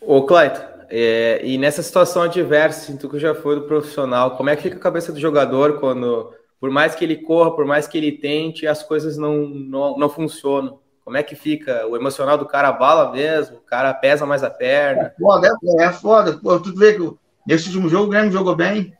Ô, 0.00 0.22
Cleiton, 0.24 0.60
é, 0.90 1.40
e 1.44 1.56
nessa 1.56 1.82
situação 1.82 2.22
adversa, 2.22 2.82
assim, 2.82 2.96
tu 2.96 3.08
que 3.08 3.18
já 3.18 3.34
foi 3.34 3.54
do 3.54 3.62
profissional, 3.62 4.36
como 4.36 4.50
é 4.50 4.56
que 4.56 4.62
fica 4.62 4.76
a 4.76 4.80
cabeça 4.80 5.12
do 5.12 5.20
jogador 5.20 5.78
quando, 5.78 6.32
por 6.60 6.70
mais 6.70 6.94
que 6.94 7.04
ele 7.04 7.16
corra, 7.16 7.54
por 7.54 7.64
mais 7.64 7.86
que 7.86 7.96
ele 7.96 8.12
tente, 8.12 8.66
as 8.66 8.82
coisas 8.82 9.16
não, 9.16 9.46
não, 9.46 9.96
não 9.96 10.08
funcionam? 10.08 10.78
Como 11.04 11.16
é 11.16 11.22
que 11.22 11.36
fica? 11.36 11.86
O 11.86 11.96
emocional 11.96 12.38
do 12.38 12.46
cara 12.46 12.72
bala 12.72 13.12
mesmo? 13.12 13.58
O 13.58 13.60
cara 13.60 13.92
pesa 13.92 14.24
mais 14.24 14.42
a 14.42 14.50
perna? 14.50 15.02
É 15.02 15.20
foda, 15.20 15.48
é, 15.78 15.84
é 15.84 15.92
foda. 15.92 16.38
Pô, 16.38 16.58
tu 16.58 16.74
vê 16.74 16.94
que 16.94 17.12
nesse 17.46 17.66
último 17.66 17.88
jogo 17.88 18.06
o 18.06 18.08
Grêmio 18.08 18.32
jogou 18.32 18.56
bem. 18.56 18.96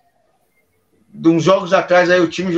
De 1.09 1.29
uns 1.29 1.43
jogos 1.43 1.73
atrás 1.73 2.11
aí 2.11 2.21
o 2.21 2.29
time 2.29 2.55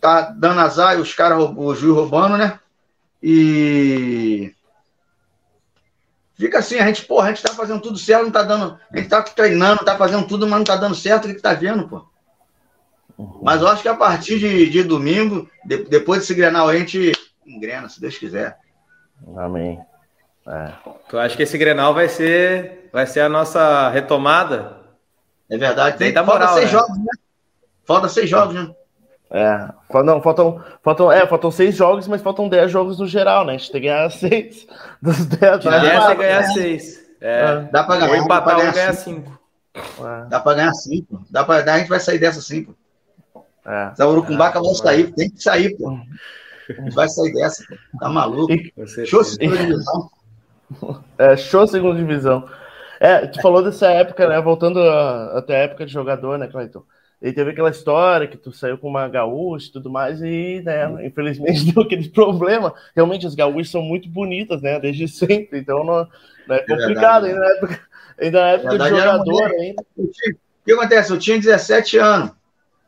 tá 0.00 0.22
dando 0.22 0.60
azar 0.60 0.96
e 0.96 1.00
os 1.00 1.14
caras, 1.14 1.38
o 1.38 1.74
juiz 1.74 1.94
roubando, 1.94 2.36
né? 2.36 2.58
E 3.22 4.52
Fica 6.36 6.58
assim, 6.58 6.78
a 6.78 6.86
gente, 6.86 7.04
porra, 7.06 7.28
a 7.28 7.32
gente 7.32 7.42
tá 7.42 7.54
fazendo 7.54 7.80
tudo 7.80 7.96
certo, 7.96 8.24
não 8.24 8.30
tá 8.30 8.42
dando. 8.42 8.78
A 8.92 8.96
gente 8.98 9.08
tá 9.08 9.22
treinando, 9.22 9.84
tá 9.84 9.96
fazendo 9.96 10.26
tudo, 10.26 10.46
mas 10.46 10.58
não 10.58 10.64
tá 10.64 10.76
dando 10.76 10.94
certo, 10.94 11.24
o 11.24 11.28
que, 11.28 11.34
que 11.34 11.40
tá 11.40 11.54
vendo, 11.54 11.88
pô? 11.88 12.06
Uhum. 13.16 13.40
Mas 13.42 13.62
eu 13.62 13.68
acho 13.68 13.80
que 13.80 13.88
a 13.88 13.94
partir 13.94 14.38
de, 14.38 14.68
de 14.68 14.82
domingo, 14.82 15.48
de, 15.64 15.78
depois 15.84 16.20
desse 16.20 16.34
Grenal, 16.34 16.68
a 16.68 16.76
gente 16.76 17.12
engrena, 17.46 17.88
se 17.88 18.00
Deus 18.00 18.18
quiser. 18.18 18.58
Amém. 19.36 19.80
É. 20.46 20.72
Eu 21.12 21.18
acho 21.18 21.36
que 21.36 21.42
esse 21.42 21.58
Grenal 21.58 21.92
vai 21.92 22.08
ser, 22.08 22.88
vai 22.92 23.06
ser 23.06 23.20
a 23.20 23.28
nossa 23.28 23.88
retomada. 23.90 24.76
É 25.50 25.56
verdade. 25.56 25.98
Tem, 25.98 26.12
falta 26.12 26.32
moral, 26.32 26.54
seis 26.54 26.66
né? 26.66 26.72
jogos, 26.72 26.98
né? 26.98 27.10
Falta 27.84 28.08
seis 28.08 28.30
jogos, 28.30 28.54
né? 28.54 28.74
É, 29.28 29.68
não, 30.04 30.22
faltam, 30.22 30.62
faltam, 30.84 31.10
é, 31.10 31.26
faltam 31.26 31.50
seis 31.50 31.74
jogos, 31.74 32.06
mas 32.06 32.22
faltam 32.22 32.48
dez 32.48 32.70
jogos 32.70 33.00
no 33.00 33.08
geral, 33.08 33.44
né? 33.44 33.54
A 33.54 33.56
gente 33.56 33.72
tem 33.72 33.80
que 33.80 33.88
ganhar 33.88 34.10
seis 34.10 34.66
dos 35.02 35.26
dez. 35.26 35.60
De 35.60 35.68
dez 35.68 36.04
é 36.04 36.14
ganhar 36.14 36.42
seis. 36.44 37.06
É. 37.20 37.42
é. 37.42 37.68
Dá 37.72 37.82
pra 37.82 37.96
ganhar. 37.96 38.10
Ou 38.10 38.16
empatar 38.16 38.72
ganhar 38.72 38.92
cinco. 38.94 39.40
É. 39.74 40.28
Dá 40.28 40.38
pra 40.38 40.54
ganhar 40.54 40.72
cinco. 40.74 41.24
Dá 41.28 41.44
pra, 41.44 41.56
a 41.56 41.78
gente 41.78 41.88
vai 41.88 41.98
sair 41.98 42.18
dessa 42.18 42.40
cinco. 42.40 42.76
É. 43.64 43.92
Se 43.96 44.02
a 44.02 44.06
Urucumbaca 44.06 44.60
vai 44.62 44.74
sair, 44.74 45.12
tem 45.12 45.28
que 45.28 45.42
sair, 45.42 45.76
pô. 45.76 45.98
Vai 46.94 47.08
sair 47.08 47.32
dessa. 47.32 47.64
Tá 47.98 48.08
maluco? 48.08 48.52
Show 49.06 49.24
segunda 49.24 49.56
divisão. 49.56 50.10
É, 51.18 51.36
show 51.36 51.66
segunda 51.66 51.98
divisão. 51.98 52.48
É, 52.98 53.26
tu 53.26 53.40
falou 53.40 53.62
dessa 53.62 53.88
época, 53.88 54.28
né? 54.28 54.40
Voltando 54.40 54.80
até 54.80 55.56
a 55.56 55.60
época 55.60 55.86
de 55.86 55.92
jogador, 55.92 56.38
né, 56.38 56.48
Cleiton? 56.48 56.82
E 57.20 57.32
teve 57.32 57.50
aquela 57.50 57.70
história 57.70 58.26
que 58.26 58.36
tu 58.36 58.52
saiu 58.52 58.76
com 58.76 58.88
uma 58.88 59.08
gaúcha 59.08 59.68
e 59.68 59.72
tudo 59.72 59.90
mais, 59.90 60.20
e, 60.20 60.60
né, 60.62 61.06
infelizmente 61.06 61.64
deu 61.72 61.82
aquele 61.82 62.08
problema. 62.10 62.74
Realmente 62.94 63.26
as 63.26 63.34
gaúchas 63.34 63.70
são 63.70 63.80
muito 63.80 64.08
bonitas, 64.08 64.60
né, 64.60 64.78
desde 64.78 65.08
sempre, 65.08 65.58
então 65.58 65.82
não, 65.82 66.06
não 66.46 66.56
é, 66.56 66.60
complicado, 66.60 67.26
é 67.26 67.30
ainda 67.30 67.40
na 67.40 67.48
época, 67.48 67.80
ainda 68.20 68.40
na 68.40 68.48
época 68.48 68.78
de 68.78 68.88
jogador 68.88 69.50
ainda. 69.52 69.82
O 69.96 70.10
que 70.64 70.72
acontece? 70.72 71.10
Eu 71.10 71.18
tinha 71.18 71.38
17 71.38 71.98
anos, 71.98 72.30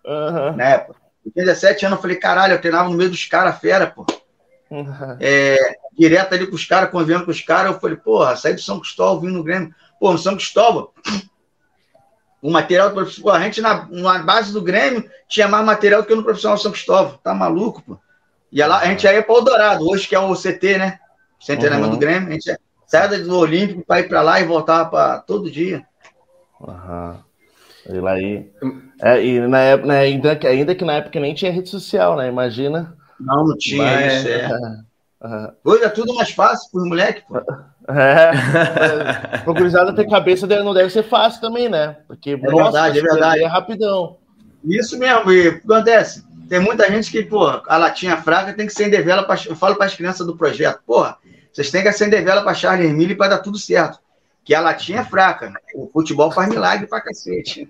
uhum. 0.04 0.56
na 0.56 0.64
época. 0.64 0.97
Eu 1.28 1.32
tinha 1.32 1.44
17 1.46 1.86
anos, 1.86 1.96
eu 1.96 2.02
falei, 2.02 2.16
caralho, 2.16 2.54
eu 2.54 2.60
treinava 2.60 2.88
no 2.88 2.96
meio 2.96 3.10
dos 3.10 3.24
caras, 3.24 3.58
fera, 3.58 3.86
pô. 3.86 4.06
Uhum. 4.70 5.16
É, 5.20 5.76
direto 5.98 6.34
ali 6.34 6.46
com 6.46 6.54
os 6.54 6.64
caras, 6.64 6.90
convivendo 6.90 7.24
com 7.24 7.30
os 7.30 7.40
caras, 7.40 7.72
eu 7.72 7.80
falei, 7.80 7.96
porra, 7.96 8.36
saí 8.36 8.54
do 8.54 8.60
São 8.60 8.80
Cristóvão, 8.80 9.20
vim 9.20 9.28
no 9.28 9.42
Grêmio. 9.42 9.74
Pô, 9.98 10.12
no 10.12 10.18
São 10.18 10.36
Cristóvão, 10.36 10.90
o 12.40 12.50
material 12.50 12.88
do 12.88 12.94
profissional, 12.94 13.34
a 13.34 13.40
gente 13.40 13.60
na, 13.60 13.86
na 13.90 14.18
base 14.20 14.52
do 14.52 14.62
Grêmio 14.62 15.08
tinha 15.28 15.48
mais 15.48 15.64
material 15.64 16.02
do 16.02 16.08
que 16.08 16.14
no 16.14 16.22
profissional 16.22 16.58
São 16.58 16.72
Cristóvão. 16.72 17.18
Tá 17.22 17.34
maluco, 17.34 17.82
pô? 17.82 17.98
E 18.50 18.62
lá, 18.64 18.78
a 18.78 18.86
gente 18.86 19.04
ia 19.04 19.22
para 19.22 19.34
o 19.34 19.40
Dourado, 19.42 19.86
hoje 19.86 20.08
que 20.08 20.14
é 20.14 20.18
o 20.18 20.34
CT, 20.34 20.78
né? 20.78 20.98
Centro 21.38 21.70
uhum. 21.74 21.90
do 21.90 21.98
Grêmio. 21.98 22.30
A 22.30 22.32
gente 22.32 22.58
saia 22.86 23.18
do 23.18 23.38
Olímpico 23.38 23.84
para 23.84 24.00
ir 24.00 24.08
para 24.08 24.22
lá 24.22 24.40
e 24.40 24.44
voltar 24.44 24.86
para 24.86 25.18
todo 25.18 25.50
dia. 25.50 25.84
Aham. 26.66 27.27
Lá 27.88 28.12
aí. 28.12 28.50
É, 29.00 29.24
e 29.24 29.40
na 29.40 29.60
época, 29.60 29.88
né, 29.88 29.98
ainda, 30.00 30.38
ainda 30.44 30.74
que 30.74 30.84
na 30.84 30.94
época 30.94 31.20
nem 31.20 31.34
tinha 31.34 31.52
rede 31.52 31.68
social, 31.68 32.16
né? 32.16 32.28
Imagina. 32.28 32.94
Não, 33.18 33.46
não 33.46 33.56
tinha 33.56 33.82
Mas, 33.82 34.14
isso, 34.14 34.28
é. 34.28 34.48
Uhum. 35.20 35.48
Hoje 35.64 35.82
é 35.82 35.88
tudo 35.88 36.14
mais 36.14 36.30
fácil 36.30 36.70
para 36.70 36.80
os 36.80 36.88
moleques, 36.88 37.24
pô. 37.26 37.38
É, 37.38 38.30
o 39.44 39.52
gurizada 39.52 39.92
ter 39.92 40.08
cabeça 40.08 40.46
não 40.46 40.72
deve 40.72 40.90
ser 40.90 41.02
fácil 41.02 41.40
também, 41.40 41.68
né? 41.68 41.96
Porque, 42.06 42.30
é 42.30 42.36
nossa, 42.36 42.70
verdade, 42.70 42.98
é 42.98 43.02
verdade. 43.02 43.42
É 43.42 43.46
rapidão. 43.46 44.16
Isso 44.64 44.96
mesmo, 44.96 45.32
e 45.32 45.48
o 45.48 45.60
que 45.60 45.72
acontece? 45.72 46.24
Tem 46.48 46.60
muita 46.60 46.88
gente 46.88 47.10
que, 47.10 47.24
pô, 47.24 47.46
a 47.46 47.76
latinha 47.76 48.16
fraca 48.18 48.52
tem 48.52 48.66
que 48.66 48.72
acender 48.72 49.04
vela 49.04 49.24
pra, 49.24 49.36
Eu 49.46 49.56
falo 49.56 49.74
para 49.74 49.86
as 49.86 49.94
crianças 49.94 50.24
do 50.24 50.36
projeto, 50.36 50.80
porra, 50.86 51.16
vocês 51.52 51.70
têm 51.70 51.82
que 51.82 51.88
acender 51.88 52.22
vela 52.22 52.42
para 52.42 52.54
Charles 52.54 52.88
Emílio 52.88 53.16
para 53.16 53.30
dar 53.30 53.38
tudo 53.38 53.58
certo. 53.58 53.98
Que 54.48 54.54
a 54.54 54.62
latinha 54.62 55.00
é 55.00 55.04
fraca. 55.04 55.52
O 55.74 55.88
futebol 55.88 56.30
faz 56.30 56.48
milagre 56.48 56.86
pra 56.86 57.02
cacete. 57.02 57.68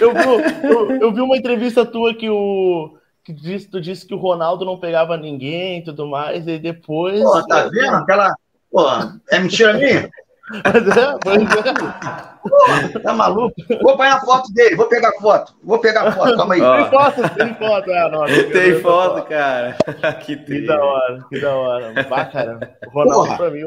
eu, 0.00 0.14
vi, 0.14 0.66
eu, 0.66 0.90
eu 1.02 1.12
vi 1.12 1.20
uma 1.20 1.36
entrevista 1.36 1.84
tua 1.84 2.14
que 2.14 2.30
o 2.30 2.96
que 3.22 3.30
disse, 3.30 3.68
tu 3.68 3.78
disse 3.82 4.06
que 4.06 4.14
o 4.14 4.18
Ronaldo 4.18 4.64
não 4.64 4.80
pegava 4.80 5.18
ninguém 5.18 5.80
e 5.80 5.84
tudo 5.84 6.06
mais, 6.06 6.48
e 6.48 6.58
depois. 6.58 7.22
Pô, 7.22 7.46
tá 7.46 7.68
vendo? 7.68 7.96
Aquela. 7.96 8.34
Pô, 8.72 8.86
é 9.30 9.38
mentira 9.38 9.74
minha? 9.74 10.08
É, 10.52 10.68
é. 10.68 12.34
Pô, 12.42 13.00
tá 13.00 13.14
maluco? 13.14 13.54
Vou 13.82 13.96
pegar 13.96 14.16
a 14.16 14.20
foto 14.20 14.52
dele, 14.52 14.76
vou 14.76 14.86
pegar 14.86 15.12
foto. 15.12 15.54
Vou 15.62 15.78
pegar 15.78 16.02
a 16.02 16.12
foto, 16.12 16.36
calma 16.36 16.54
aí. 16.54 16.60
Tem 16.60 16.90
foto, 16.90 17.34
tem 17.34 17.54
foto, 17.54 17.90
é, 17.90 18.10
nossa, 18.10 18.44
Tem 18.44 18.80
foto, 18.80 19.28
cara. 19.28 19.76
que, 20.20 20.36
que 20.36 20.66
da 20.66 20.84
hora, 20.84 21.24
que 21.30 21.40
da 21.40 21.54
hora. 21.54 22.04
Bacana. 22.04 22.76
O 22.86 22.90
Ronaldo 22.90 23.24
Porra. 23.24 23.36
pra 23.38 23.50
mim, 23.50 23.62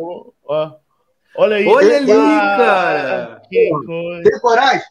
ó. 0.45 0.71
Olha 1.37 1.55
aí. 1.55 1.67
Olha 1.67 1.97
ali, 1.97 2.07
cara. 2.07 3.41
Que 3.49 3.69
coisa. 3.69 4.23
Tem 4.23 4.39
coragem? 4.39 4.83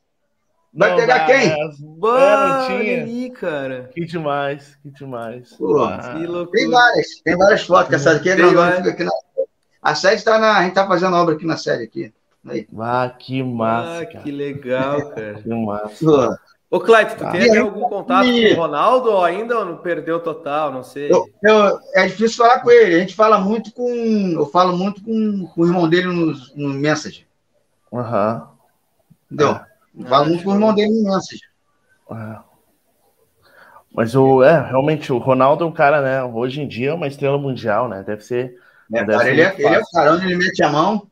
Vai 0.75 0.91
não 0.91 0.97
pegar 0.97 1.27
quem? 1.27 1.57
Mano, 1.99 2.67
tinha. 2.67 3.03
ali, 3.03 3.31
cara. 3.31 3.91
Que 3.95 4.05
demais, 4.05 4.77
que 4.83 4.91
demais. 4.91 5.55
Pô, 5.57 5.85
ah, 5.85 5.99
que 5.99 6.51
tem 6.53 6.71
várias, 6.71 7.07
tem 7.25 7.37
várias 7.37 7.63
fotos 7.63 7.89
que 7.89 7.95
essa 7.95 8.11
aqui 8.11 8.29
é 8.29 8.37
grandona, 8.37 8.73
fica 8.73 8.91
aqui 8.91 9.05
na. 9.05 9.11
A 9.87 9.95
sede 9.95 10.25
tá 10.25 10.37
na. 10.37 10.59
A 10.59 10.63
gente 10.65 10.75
tá 10.75 10.85
fazendo 10.85 11.15
obra 11.15 11.37
aqui 11.37 11.47
na 11.47 11.57
série 11.57 11.85
aqui. 11.85 12.13
Aí. 12.45 12.67
Ah, 12.77 13.09
que 13.17 13.41
massa. 13.41 14.01
Ah, 14.03 14.07
que 14.07 14.31
legal, 14.33 15.11
cara. 15.15 15.35
que 15.35 15.49
massa. 15.49 16.41
Ô, 16.69 16.81
Cleiton, 16.81 17.15
tu 17.15 17.25
ah, 17.25 17.31
tem 17.31 17.57
algum 17.57 17.83
contato 17.83 18.27
e... 18.27 18.49
com 18.49 18.61
o 18.61 18.65
Ronaldo 18.65 19.11
ou 19.13 19.25
ainda 19.25 19.57
ou 19.57 19.65
não 19.65 19.77
perdeu 19.77 20.19
total? 20.19 20.73
Não 20.73 20.83
sei. 20.83 21.09
Eu, 21.09 21.25
eu, 21.41 21.79
é 21.95 22.05
difícil 22.07 22.39
falar 22.39 22.59
com 22.63 22.71
ele. 22.73 22.97
A 22.97 22.99
gente 22.99 23.15
fala 23.15 23.39
muito 23.39 23.73
com. 23.73 23.89
Eu 24.35 24.47
falo 24.47 24.77
muito 24.77 25.05
com, 25.05 25.47
com 25.47 25.61
o 25.61 25.67
irmão 25.67 25.89
dele 25.89 26.09
no, 26.09 26.35
no 26.57 26.75
Message. 26.75 27.25
Aham. 27.93 28.43
Uhum. 28.43 28.57
Entendeu? 29.31 29.51
É. 29.53 30.09
Fala 30.09 30.25
muito 30.25 30.43
com 30.43 30.51
o 30.51 30.55
irmão 30.55 30.75
dele 30.75 30.91
em 30.91 31.05
Message. 31.05 31.43
É. 32.11 32.39
Mas 33.95 34.17
o, 34.17 34.43
é, 34.43 34.69
realmente, 34.69 35.13
o 35.13 35.19
Ronaldo 35.19 35.63
é 35.63 35.67
um 35.69 35.73
cara, 35.73 36.03
né? 36.03 36.25
Hoje 36.25 36.61
em 36.61 36.67
dia 36.67 36.91
é 36.91 36.95
uma 36.95 37.07
estrela 37.07 37.39
mundial, 37.39 37.89
né? 37.89 38.03
Deve 38.03 38.23
ser. 38.25 38.66
É, 38.93 39.05
cara, 39.05 39.29
ele, 39.29 39.41
é, 39.41 39.55
ele 39.59 39.75
é 39.75 39.79
o 39.79 39.91
cara 39.93 40.13
onde 40.15 40.27
ele 40.27 40.37
mete 40.37 40.63
a 40.63 40.69
mão. 40.69 41.07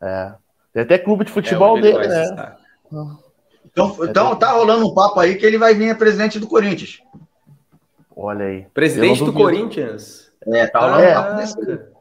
É. 0.00 0.32
Tem 0.72 0.82
até 0.82 0.98
clube 0.98 1.24
de 1.24 1.32
futebol 1.32 1.78
é, 1.78 1.80
dele, 1.80 2.08
né? 2.08 2.54
Então, 3.64 3.96
então 4.02 4.36
tá 4.36 4.52
rolando 4.52 4.86
um 4.86 4.94
papo 4.94 5.20
aí 5.20 5.36
que 5.36 5.46
ele 5.46 5.58
vai 5.58 5.74
vir 5.74 5.90
a 5.90 5.94
presidente 5.94 6.38
do 6.38 6.46
Corinthians. 6.46 7.00
Olha 8.14 8.46
aí. 8.46 8.66
Presidente 8.74 9.24
do 9.24 9.32
Corinthians? 9.32 10.30
É, 10.46 10.66
tá 10.66 10.80
rolando 10.80 11.08
um 11.08 11.14
papo 11.14 11.36
desse. 11.36 11.92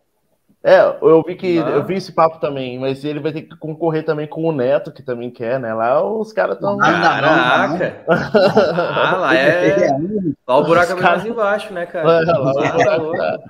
É, 0.63 0.79
eu 1.01 1.23
vi 1.25 1.35
que 1.35 1.57
ah. 1.57 1.69
eu 1.69 1.83
vi 1.83 1.95
esse 1.95 2.11
papo 2.11 2.39
também, 2.39 2.77
mas 2.77 3.03
ele 3.03 3.19
vai 3.19 3.31
ter 3.31 3.41
que 3.41 3.55
concorrer 3.57 4.05
também 4.05 4.27
com 4.27 4.43
o 4.43 4.51
Neto, 4.51 4.91
que 4.91 5.01
também 5.01 5.31
quer, 5.31 5.59
né? 5.59 5.73
Lá 5.73 6.03
os 6.03 6.31
caras 6.31 6.55
estão. 6.55 6.77
Caraca! 6.77 8.03
ah, 8.07 9.17
lá 9.17 9.35
é. 9.35 9.87
Lá 10.47 10.57
o 10.57 10.63
buraco 10.63 10.91
é 10.91 10.95
mais 10.95 11.25
embaixo, 11.25 11.73
né, 11.73 11.87
cara? 11.87 12.21
É, 12.21 12.25
lá 12.25 12.39
o 12.39 13.11
buraco 13.11 13.43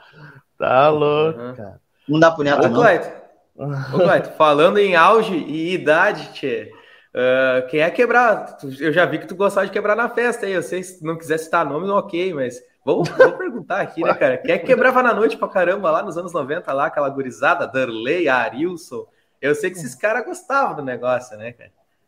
tá, 0.67 0.89
louco, 0.89 1.39
uhum. 1.39 1.55
cara. 1.55 1.81
Não 2.07 2.19
dá 2.19 2.37
Neto, 2.37 2.65
Ô, 2.65 2.69
não. 2.69 2.81
Cleito, 2.81 3.11
Ô, 3.93 3.99
Cleito, 3.99 4.31
falando 4.31 4.77
em 4.77 4.95
auge 4.95 5.35
e 5.35 5.73
idade, 5.73 6.31
Tchê, 6.33 6.71
uh, 7.13 7.67
quem 7.67 7.81
é 7.81 7.89
quebrar? 7.89 8.57
Eu 8.79 8.91
já 8.91 9.05
vi 9.05 9.19
que 9.19 9.27
tu 9.27 9.35
gostava 9.35 9.65
de 9.65 9.71
quebrar 9.71 9.95
na 9.95 10.09
festa 10.09 10.45
aí. 10.45 10.53
Eu 10.53 10.63
sei 10.63 10.83
se 10.83 11.03
não 11.03 11.17
quiser 11.17 11.37
citar 11.37 11.65
nome, 11.65 11.87
não 11.87 11.97
ok, 11.97 12.33
mas 12.33 12.61
Vamos, 12.83 13.09
vamos 13.09 13.37
perguntar 13.37 13.79
aqui, 13.81 14.01
né, 14.01 14.13
cara? 14.13 14.37
Quem 14.37 14.55
é 14.55 14.57
que 14.57 14.65
quebrava 14.65 15.03
na 15.03 15.13
noite 15.13 15.37
pra 15.37 15.47
caramba 15.47 15.91
lá 15.91 16.01
nos 16.01 16.17
anos 16.17 16.33
90, 16.33 16.73
lá, 16.73 16.87
aquela 16.87 17.09
gurizada, 17.09 17.67
Darley, 17.67 18.27
Arilson. 18.27 19.05
Eu 19.39 19.53
sei 19.53 19.69
que 19.69 19.77
esses 19.77 19.93
caras 19.93 20.25
gostavam 20.25 20.75
do 20.75 20.81
negócio, 20.83 21.37
né, 21.37 21.51
cara? 21.53 21.71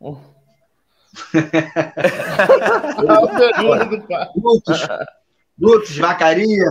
Lutos, 4.36 4.88
Lutos, 5.56 5.96
Vacaria, 5.96 6.68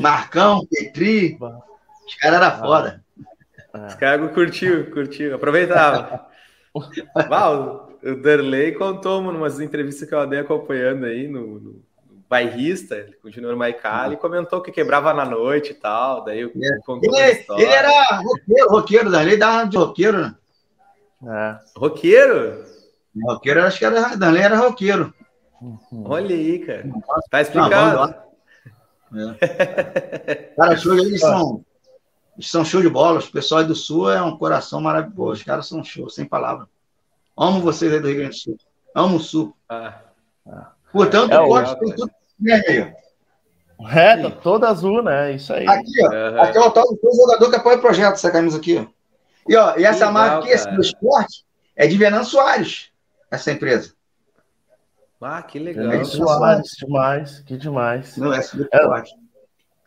Marcão, 0.00 0.66
Petri. 0.70 1.38
Os 2.06 2.14
caras 2.16 2.40
eram 2.42 2.58
foda. 2.58 3.04
Os 3.86 3.94
caras 3.94 4.32
curtiu, 4.32 4.90
curtiu, 4.90 5.34
aproveitava. 5.34 6.26
Val, 7.28 7.90
o 8.02 8.14
Darley 8.16 8.72
contou 8.72 9.20
umas 9.20 9.60
entrevistas 9.60 10.08
que 10.08 10.14
eu 10.14 10.20
andei 10.20 10.40
acompanhando 10.40 11.06
aí 11.06 11.28
no, 11.28 11.58
no 11.58 11.82
bairrista, 12.28 12.96
ele 12.96 13.14
continua 13.22 13.52
no 13.52 13.58
Maicali, 13.58 14.14
e 14.14 14.18
comentou 14.18 14.60
que 14.60 14.70
quebrava 14.70 15.14
na 15.14 15.24
noite 15.24 15.70
e 15.70 15.74
tal, 15.74 16.24
daí 16.24 16.40
eu 16.40 16.48
é. 16.48 16.96
ele, 17.02 17.46
ele, 17.56 17.72
era 17.72 18.20
roqueiro, 18.20 18.70
roqueiro, 18.70 19.10
da 19.10 19.20
lei 19.22 19.36
da 19.36 19.64
de 19.64 19.76
roqueiro, 19.76 20.20
né? 20.20 20.34
É. 21.26 21.58
Roqueiro? 21.76 22.64
Roqueiro, 23.24 23.62
acho 23.62 23.78
que 23.78 23.84
era, 23.84 24.14
da 24.14 24.30
lei 24.30 24.42
era 24.42 24.56
roqueiro. 24.56 25.12
Olha 26.04 26.36
aí, 26.36 26.58
cara. 26.60 26.84
Tá 27.30 27.40
explicado. 27.40 28.14
É. 29.14 30.52
Cara, 30.56 30.76
show, 30.76 30.94
eles 30.94 31.20
são, 31.20 31.64
eles 32.36 32.50
são 32.50 32.64
show 32.64 32.82
de 32.82 32.88
bola. 32.88 33.18
Os 33.18 33.28
pessoal 33.28 33.64
do 33.64 33.74
Sul 33.74 34.10
é 34.10 34.22
um 34.22 34.36
coração 34.36 34.80
maravilhoso. 34.80 35.32
Os 35.32 35.42
caras 35.42 35.66
são 35.66 35.82
show, 35.82 36.08
sem 36.08 36.24
palavra. 36.24 36.68
Amo 37.36 37.60
vocês 37.60 37.92
aí 37.92 38.00
do 38.00 38.08
Rio 38.08 38.16
Grande 38.18 38.36
do 38.36 38.40
Sul. 38.40 38.58
Amo 38.94 39.16
o 39.16 39.20
Sul. 39.20 39.56
Ah. 39.68 40.00
ah. 40.46 40.72
Portanto, 40.92 41.32
é, 41.32 41.46
pode 41.46 41.78
ter 41.78 41.94
tudo 41.94 42.10
vermelho. 42.38 42.94
É, 43.90 44.16
tá 44.16 44.30
toda 44.30 44.68
azul, 44.68 45.02
né? 45.02 45.32
Isso 45.32 45.52
aí. 45.52 45.66
Aqui, 45.68 46.02
ó. 46.02 46.08
Uhum. 46.08 46.42
Aqui 46.42 46.58
é 46.58 46.60
o 46.60 46.70
tal 46.70 46.84
do 46.84 47.14
jogador 47.14 47.50
que 47.50 47.56
apoia 47.56 47.76
o 47.76 47.80
projeto, 47.80 48.14
essa 48.14 48.30
camisa 48.30 48.58
aqui, 48.58 48.76
ó. 48.76 48.86
E, 49.48 49.56
ó, 49.56 49.76
e 49.76 49.84
essa 49.84 50.10
marca 50.10 50.38
aqui, 50.40 50.50
esse 50.50 50.68
do 50.72 50.80
esporte, 50.80 51.44
é 51.76 51.86
de 51.86 51.96
Venan 51.96 52.24
Soares, 52.24 52.90
essa 53.30 53.52
empresa. 53.52 53.94
Ah, 55.20 55.42
que 55.42 55.58
legal. 55.58 55.92
É 55.92 56.04
Soares, 56.04 56.72
demais, 56.78 57.40
que 57.40 57.56
demais. 57.56 58.16
Não, 58.16 58.32
essa 58.32 58.56
do 58.56 58.62
esporte. 58.62 59.12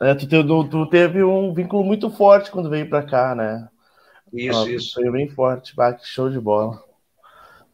É, 0.02 0.15
tu, 0.15 0.28
teve, 0.28 0.48
tu, 0.48 0.86
teve 0.88 1.24
um 1.24 1.54
vínculo 1.54 1.84
muito 1.84 2.10
forte 2.10 2.50
quando 2.50 2.70
veio 2.70 2.89
para 2.89 3.04
cá, 3.04 3.36
né? 3.36 3.70
Isso, 4.34 4.70
isso. 4.70 4.94
Foi 4.96 5.10
bem 5.12 5.30
forte, 5.30 5.76
bah, 5.76 5.94
que 5.94 6.08
show 6.08 6.30
de 6.30 6.39
bola. 6.39 6.84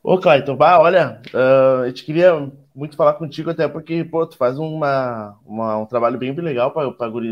Ô, 0.04 0.18
Clayton, 0.20 0.56
bah, 0.56 0.80
olha, 0.80 1.22
uh, 1.34 1.84
a 1.84 1.88
gente 1.88 2.04
queria 2.04 2.52
muito 2.76 2.96
falar 2.96 3.14
contigo, 3.14 3.50
até 3.50 3.68
porque, 3.68 4.04
pô, 4.04 4.26
tu 4.26 4.38
faz 4.38 4.60
uma, 4.60 5.38
uma 5.46 5.78
um 5.78 5.86
trabalho 5.86 6.18
bem, 6.18 6.34
bem 6.34 6.46
legal 6.46 6.72
para 6.72 6.88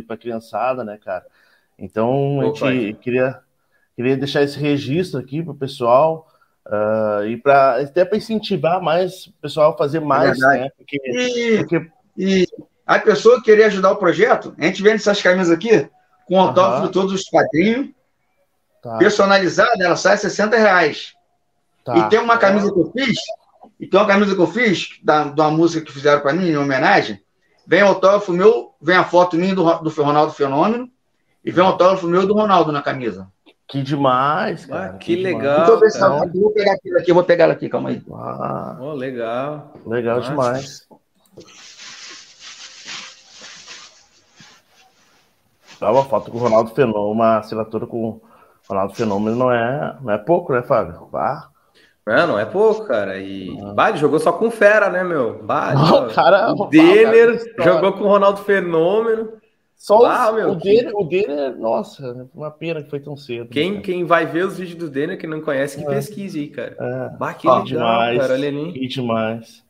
a 0.09 0.17
criançada, 0.17 0.83
né, 0.83 0.97
cara? 0.97 1.25
Então, 1.77 2.41
a 2.41 2.71
gente 2.71 2.93
queria, 2.95 3.39
queria 3.95 4.17
deixar 4.17 4.41
esse 4.43 4.57
registro 4.57 5.19
aqui 5.19 5.43
para 5.43 5.51
o 5.51 5.57
pessoal. 5.57 6.27
Uh, 6.67 7.25
e 7.27 7.37
para 7.37 7.81
até 7.81 8.03
para 8.03 8.17
incentivar 8.17 8.81
mais 8.81 9.27
o 9.27 9.33
pessoal 9.33 9.73
a 9.73 9.77
fazer 9.77 9.99
mais, 9.99 10.41
é 10.41 10.47
né? 10.47 10.69
Porque, 10.75 10.97
e, 11.05 11.57
porque... 11.59 11.91
e 12.17 12.47
a 12.85 12.97
pessoa 12.97 13.37
que 13.37 13.43
querer 13.43 13.65
ajudar 13.65 13.91
o 13.91 13.97
projeto, 13.97 14.55
a 14.57 14.65
gente 14.65 14.81
vende 14.81 14.95
essas 14.95 15.21
camisas 15.21 15.51
aqui 15.51 15.87
com 16.25 16.39
autógrafo 16.39 16.87
de 16.87 16.91
todos 16.91 17.13
os 17.13 17.23
quadrinhos, 17.29 17.89
tá. 18.81 18.97
personalizada, 18.97 19.83
ela 19.83 19.95
sai 19.95 20.17
60 20.17 20.57
reais. 20.57 21.13
Tá. 21.83 21.97
E 21.97 22.09
tem 22.09 22.19
uma 22.19 22.37
camisa 22.37 22.71
que 22.73 22.79
eu 22.79 22.91
fiz, 22.91 23.17
e 23.79 23.87
tem 23.87 23.99
uma 23.99 24.07
camisa 24.07 24.35
que 24.35 24.41
eu 24.41 24.47
fiz, 24.47 24.89
da, 25.03 25.25
de 25.25 25.39
uma 25.39 25.51
música 25.51 25.85
que 25.85 25.91
fizeram 25.91 26.21
para 26.21 26.33
mim, 26.33 26.49
em 26.49 26.57
homenagem. 26.57 27.21
Vem 27.67 27.81
autógrafo 27.81 28.33
meu, 28.33 28.73
vem 28.81 28.95
a 28.95 29.03
foto 29.03 29.35
minha 29.35 29.53
do, 29.53 29.63
do 29.79 29.89
Ronaldo 29.89 30.33
Fenômeno, 30.33 30.89
e 31.43 31.51
vem 31.51 31.63
autógrafo 31.63 32.07
meu 32.07 32.25
do 32.25 32.33
Ronaldo 32.33 32.71
na 32.71 32.81
camisa. 32.81 33.27
Que 33.67 33.81
demais, 33.81 34.65
cara. 34.65 34.85
Ah, 34.85 34.97
que, 34.97 35.15
que 35.15 35.23
legal. 35.23 35.75
Demais. 35.75 35.95
Então, 35.95 36.29
vou 36.33 36.51
pegar 36.51 36.73
aquilo 36.73 36.97
aqui, 36.97 37.13
vou 37.13 37.23
pegar 37.23 37.43
ela 37.45 37.53
aqui, 37.53 37.67
calma 37.67 37.89
aí. 37.89 38.01
Ah, 38.13 38.77
oh, 38.79 38.93
legal. 38.93 39.73
Legal 39.85 40.17
Nossa. 40.17 40.29
demais. 40.29 40.87
Dá 45.79 45.91
uma 45.91 46.05
foto 46.05 46.31
com 46.31 46.37
o 46.37 46.41
Ronaldo 46.41 46.71
Fenômeno, 46.71 47.11
uma 47.11 47.39
assinatura 47.39 47.85
com 47.85 47.97
o 47.97 48.21
Ronaldo 48.69 48.95
Fenômeno 48.95 49.35
não 49.35 49.51
é, 49.51 49.97
não 50.01 50.13
é 50.13 50.17
pouco, 50.17 50.53
né, 50.53 50.61
Fábio? 50.61 51.07
Vá. 51.11 51.49
Não, 52.05 52.27
não 52.27 52.39
é 52.39 52.45
pouco, 52.45 52.85
cara. 52.85 53.17
E 53.17 53.57
ah. 53.63 53.73
Bah, 53.73 53.91
jogou 53.93 54.19
só 54.19 54.31
com 54.31 54.51
fera, 54.51 54.89
né, 54.89 55.03
meu? 55.03 55.41
Bah, 55.43 55.73
oh, 55.91 56.13
cara, 56.13 56.53
o 56.53 56.65
Denner 56.67 57.39
jogou 57.59 57.93
com 57.93 58.03
o 58.03 58.07
Ronaldo 58.07 58.41
Fenômeno. 58.41 59.33
Só 59.77 60.05
ah, 60.05 60.29
os, 60.29 60.35
meu, 60.35 60.51
o, 60.51 60.55
Denner, 60.55 60.95
o 60.95 61.03
Denner, 61.03 61.55
nossa, 61.57 62.27
uma 62.33 62.49
pena 62.49 62.81
que 62.81 62.89
foi 62.89 62.99
tão 62.99 63.15
cedo. 63.15 63.49
Quem, 63.49 63.73
né, 63.73 63.81
quem 63.81 64.03
vai 64.03 64.25
ver 64.25 64.45
os 64.45 64.57
vídeos 64.57 64.79
do 64.79 64.89
Denner 64.89 65.17
que 65.17 65.27
não 65.27 65.41
conhece, 65.41 65.77
que 65.77 65.83
é. 65.83 65.87
pesquise 65.87 66.39
aí, 66.39 66.47
cara. 66.47 66.75
É. 66.79 67.17
Bah, 67.17 67.33
que 67.33 67.47
ah, 67.47 67.51
legal, 67.51 67.65
demais, 67.65 68.19
cara. 68.19 68.33
Olha 68.33 68.47
ali. 68.47 68.73
Que 68.73 68.87
demais. 68.87 69.63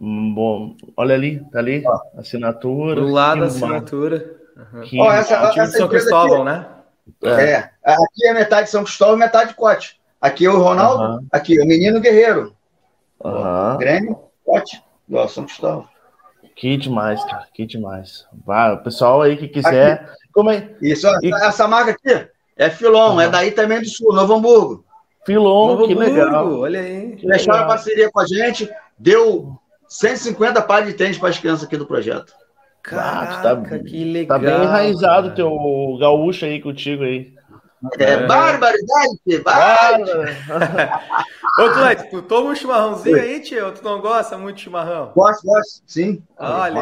Hum, 0.00 0.34
bom, 0.34 0.76
olha 0.96 1.14
ali, 1.14 1.42
tá 1.50 1.58
ali, 1.60 1.82
ah. 1.86 2.00
assinatura. 2.18 3.00
Do 3.00 3.08
lado 3.08 3.40
da 3.40 3.46
assinatura. 3.46 4.36
Uhum. 4.56 5.00
Ó, 5.00 5.12
essa, 5.12 5.34
é 5.34 5.60
essa 5.60 5.78
São 5.78 5.88
Cristóvão, 5.88 6.46
aqui, 6.46 6.58
né? 6.58 6.66
É. 7.22 7.50
é. 7.50 7.70
Aqui 7.84 8.26
é 8.26 8.34
metade 8.34 8.68
São 8.68 8.84
Cristóvão, 8.84 9.16
metade 9.16 9.54
Cote. 9.54 9.98
Aqui 10.20 10.44
é 10.44 10.50
o 10.50 10.58
Ronaldo, 10.58 11.04
uhum. 11.04 11.26
aqui 11.30 11.58
é 11.58 11.62
o 11.62 11.66
Menino 11.66 12.00
Guerreiro. 12.00 12.54
Uhum. 13.24 13.78
Grêmio, 13.78 14.18
Cote, 14.44 14.82
São 15.28 15.44
Cristóvão. 15.44 15.88
Que 16.56 16.74
demais, 16.78 17.22
cara, 17.26 17.46
que 17.52 17.66
demais. 17.66 18.26
Vai, 18.44 18.72
o 18.72 18.78
pessoal 18.78 19.20
aí 19.20 19.36
que 19.36 19.46
quiser. 19.46 19.92
Aqui. 19.92 20.10
Como 20.32 20.50
é? 20.50 20.70
Isso, 20.80 21.06
e... 21.22 21.30
essa 21.32 21.68
marca 21.68 21.90
aqui 21.90 22.28
é 22.56 22.70
Filon, 22.70 23.12
uhum. 23.12 23.20
é 23.20 23.28
daí 23.28 23.50
também 23.50 23.78
do 23.78 23.88
Sul, 23.88 24.14
Novo 24.14 24.32
Hamburgo. 24.32 24.84
Filon, 25.26 25.66
Novo 25.68 25.86
que 25.86 25.92
Hamburgo, 25.92 26.14
legal. 26.14 26.60
Olha 26.60 26.80
aí. 26.80 27.18
Fecharam 27.18 27.64
a 27.64 27.66
parceria 27.66 28.10
com 28.10 28.20
a 28.20 28.26
gente, 28.26 28.70
deu 28.98 29.52
150 29.86 30.62
pares 30.62 30.88
de 30.88 30.94
tênis 30.94 31.18
para 31.18 31.28
as 31.28 31.38
crianças 31.38 31.66
aqui 31.66 31.76
do 31.76 31.86
projeto. 31.86 32.32
Caraca, 32.82 33.50
ah, 33.50 33.56
tá, 33.56 33.78
que 33.80 34.04
legal. 34.04 34.40
Tá 34.40 34.46
bem 34.46 34.62
enraizado 34.62 35.28
o 35.28 35.34
teu 35.34 35.50
gaúcho 36.00 36.46
aí 36.46 36.62
contigo 36.62 37.02
aí. 37.02 37.34
É, 37.98 38.04
é. 38.04 38.26
barbaridade, 38.26 39.42
barbaridade. 39.44 40.38
Ô, 41.60 41.70
Cleide, 41.70 42.10
tu 42.10 42.22
toma 42.22 42.50
um 42.50 42.54
chimarrãozinho 42.54 43.16
aí, 43.16 43.40
tio? 43.40 43.72
Tu 43.72 43.84
não 43.84 44.00
gosta 44.00 44.38
muito 44.38 44.56
de 44.56 44.62
chimarrão? 44.62 45.12
Gosto, 45.14 45.46
gosto, 45.46 45.82
sim. 45.86 46.22
Olha. 46.38 46.80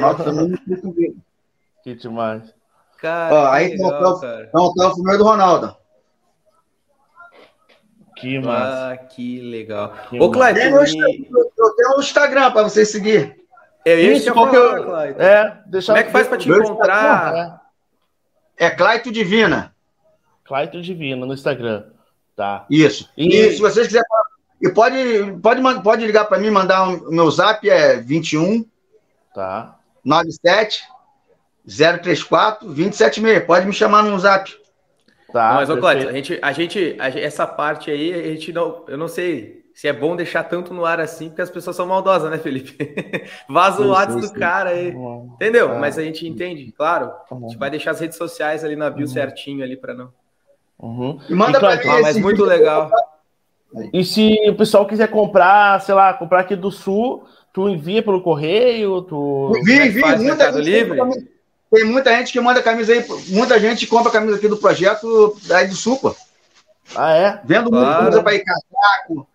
Que 1.83 1.95
demais. 1.95 2.55
Cara, 3.01 3.35
Ó, 3.35 3.47
aí 3.49 3.77
tem 3.77 3.85
o 3.85 4.59
autógrafo 4.59 5.03
meu 5.03 5.19
do 5.19 5.25
Ronaldo. 5.25 5.77
Que 8.17 8.39
massa. 8.39 8.93
Ah, 8.93 8.97
que 8.97 9.41
legal. 9.41 9.93
Que 10.09 10.21
Ô, 10.21 10.31
Cleide, 10.31 10.61
eu, 10.61 10.83
me... 10.83 11.29
eu 11.31 11.75
tenho 11.77 11.97
um 11.97 12.01
Instagram 12.01 12.53
para 12.53 12.63
vocês 12.63 12.89
seguir. 12.89 13.37
É 13.85 14.01
isso, 14.01 14.33
qual 14.33 14.49
que 14.49 14.57
eu... 14.57 14.97
É, 14.97 15.61
deixa 15.67 15.93
Como 15.93 15.99
é 15.99 16.05
que 16.05 16.13
faz 16.13 16.29
para 16.29 16.39
te 16.39 16.49
encontrar? 16.49 17.61
É 18.57 18.71
Claito 18.71 19.13
Divina. 19.13 19.74
Claito 20.45 20.81
Divina 20.81 21.25
no 21.25 21.35
Instagram. 21.35 21.85
Tá. 22.37 22.67
Isso. 22.71 23.09
E, 23.17 23.35
e 23.35 23.53
se 23.53 23.61
vocês 23.61 23.87
quiserem. 23.87 24.07
E 24.61 24.71
pode, 24.71 24.97
pode, 25.43 25.83
pode 25.83 26.07
ligar 26.07 26.25
para 26.25 26.39
mim, 26.39 26.51
mandar 26.51 26.89
o 26.89 26.93
um, 26.93 27.11
meu 27.11 27.31
zap 27.31 27.69
é 27.69 27.97
21 27.97 28.65
tá. 29.35 29.79
97 30.05 30.83
034 31.67 32.67
276. 32.69 33.45
Pode 33.45 33.67
me 33.67 33.73
chamar 33.73 34.03
no 34.03 34.19
zap. 34.19 34.51
Tá, 35.33 35.55
mas, 35.55 35.69
ô, 35.69 35.77
Cláudio, 35.77 36.09
a 36.09 36.13
gente, 36.13 36.39
a 36.41 36.53
gente, 36.53 36.97
a, 36.99 37.09
essa 37.09 37.45
parte 37.45 37.91
aí, 37.91 38.15
a 38.15 38.35
gente 38.35 38.53
não, 38.53 38.85
eu 38.87 38.97
não 38.97 39.09
sei 39.09 39.65
se 39.75 39.89
é 39.89 39.93
bom 39.93 40.15
deixar 40.15 40.45
tanto 40.45 40.73
no 40.73 40.87
ar 40.87 41.01
assim, 41.01 41.29
porque 41.29 41.43
as 41.43 41.51
pessoas 41.51 41.75
são 41.75 41.85
maldosas, 41.85 42.31
né, 42.31 42.39
Felipe? 42.39 42.79
Vaza 43.51 43.83
o 43.83 43.89
WhatsApp 43.89 44.21
do 44.21 44.33
cara 44.33 44.71
aí. 44.71 44.95
Entendeu? 45.35 45.73
É. 45.73 45.79
Mas 45.79 45.99
a 45.99 46.03
gente 46.03 46.27
entende, 46.29 46.71
claro. 46.71 47.13
A 47.29 47.35
gente 47.35 47.59
vai 47.59 47.69
deixar 47.69 47.91
as 47.91 48.01
redes 48.01 48.17
sociais 48.17 48.63
ali 48.63 48.77
na 48.77 48.89
bio 48.89 49.07
uhum. 49.07 49.13
certinho 49.13 49.65
ali 49.65 49.77
para 49.77 49.93
não. 49.93 50.13
Uhum. 50.85 51.19
E 51.31 51.35
manda 51.35 51.59
para 51.59 51.77
mim. 51.77 51.89
Ah, 51.89 52.01
mas 52.03 52.19
muito 52.19 52.45
legal. 52.45 52.91
E 53.91 54.05
se 54.05 54.37
o 54.51 54.55
pessoal 54.55 54.87
quiser 54.87 55.09
comprar, 55.09 55.81
sei 55.81 55.95
lá, 55.95 56.13
comprar 56.13 56.41
aqui 56.41 56.55
do 56.55 56.71
sul, 56.71 57.25
tu 57.55 57.71
envia 57.71 58.03
pelo 58.03 58.21
correio, 58.21 59.01
tu. 59.03 59.53
Envia, 59.57 59.87
envia, 59.87 60.17
muita 60.19 60.53
gente 60.53 60.65
livre. 60.65 61.01
Tem 61.73 61.85
muita 61.85 62.11
gente 62.11 62.33
que 62.33 62.41
manda 62.41 62.63
camisa 62.63 62.93
aí, 62.93 63.05
muita 63.29 63.59
gente 63.59 63.87
compra 63.87 64.13
camisa 64.13 64.37
aqui 64.37 64.47
do 64.47 64.59
projeto 64.59 65.37
daí 65.47 65.67
do 65.67 65.75
sul, 65.75 65.97
pô. 65.97 66.15
Ah, 66.95 67.15
é? 67.15 67.41
Vendo 67.45 67.71
claro. 67.71 67.87
muita 67.87 68.03
coisa 68.03 68.23
para 68.23 68.35
ir 68.35 68.45
casaco. 68.45 69.27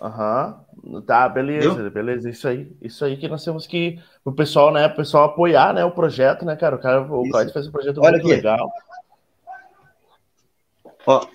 Aham. 0.00 0.60
Uhum. 0.84 1.02
Tá, 1.02 1.28
beleza, 1.28 1.90
beleza. 1.90 2.30
Isso 2.30 2.48
aí, 2.48 2.72
isso 2.80 3.04
aí 3.04 3.16
que 3.16 3.28
nós 3.28 3.44
temos 3.44 3.66
que 3.66 3.98
o 4.24 4.32
pessoal, 4.32 4.72
né, 4.72 4.86
o 4.86 4.94
pessoal 4.94 5.24
apoiar, 5.24 5.74
né, 5.74 5.84
o 5.84 5.90
projeto, 5.90 6.46
né, 6.46 6.56
cara? 6.56 6.76
O 6.76 6.78
cara, 6.78 7.02
o 7.02 7.24
fez 7.52 7.66
um 7.66 7.72
projeto 7.72 7.98
Olha 7.98 8.12
muito 8.12 8.26
aqui. 8.26 8.36
legal. 8.36 8.70
Ó. 11.08 11.26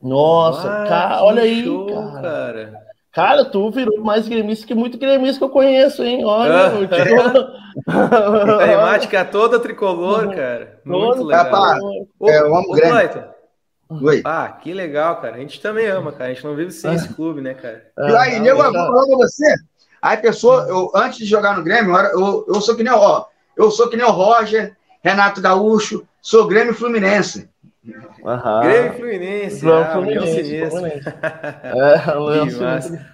Nossa, 0.00 0.66
ah, 0.66 0.88
cara, 0.88 1.22
olha 1.22 1.42
aí, 1.42 1.62
show, 1.62 1.86
cara. 1.86 2.22
cara. 2.22 2.82
Cara, 3.12 3.44
tu 3.44 3.70
virou 3.70 4.00
mais 4.00 4.26
gremista 4.26 4.66
que 4.66 4.74
muito 4.74 4.96
gremista 4.96 5.36
que 5.36 5.44
eu 5.44 5.50
conheço, 5.50 6.02
hein? 6.02 6.24
Olha, 6.24 6.68
ah, 6.68 6.72
a 8.54 8.66
temática 8.66 9.22
toda 9.26 9.60
tricolor, 9.60 10.34
cara. 10.34 10.80
Muito 10.86 11.22
legal. 11.22 11.44
Rapaz, 11.44 11.82
é, 12.22 12.40
eu 12.40 12.56
amo 12.56 12.72
Grêmio. 12.72 13.24
Oi. 13.90 14.22
Ah, 14.24 14.48
que 14.48 14.72
legal, 14.72 15.20
cara. 15.20 15.36
A 15.36 15.40
gente 15.40 15.60
também 15.60 15.86
ama, 15.86 16.10
cara. 16.12 16.30
A 16.30 16.32
gente 16.32 16.46
não 16.46 16.56
vive 16.56 16.70
sem 16.70 16.94
esse 16.94 17.12
clube, 17.12 17.42
né, 17.42 17.52
cara? 17.52 17.84
E 17.98 18.16
aí, 18.16 18.40
nego, 18.40 18.62
eu 18.62 18.72
falar 18.72 19.06
pra 19.06 19.16
você. 19.18 19.54
Aí, 20.00 20.16
pessoa, 20.16 20.64
eu, 20.66 20.90
antes 20.94 21.18
de 21.18 21.26
jogar 21.26 21.58
no 21.58 21.62
Grêmio, 21.62 21.94
eu, 21.94 22.46
eu 22.48 22.60
sou 22.62 22.74
que 22.74 22.82
nem, 22.82 22.92
ó, 22.92 23.26
eu 23.54 23.70
sou 23.70 23.90
que 23.90 23.98
nem 23.98 24.06
o 24.06 24.10
Roger, 24.10 24.74
Renato 25.02 25.42
Gaúcho, 25.42 26.08
sou 26.22 26.46
Grêmio 26.46 26.74
Fluminense. 26.74 27.51
Uhum. 27.84 28.60
Grêmio 28.62 28.92
Fluminense. 28.94 29.70
Ah, 29.70 29.92
Fluminense. 29.92 30.70
Fluminense. 30.70 31.08
é, 31.64 32.14
Leão. 32.14 33.06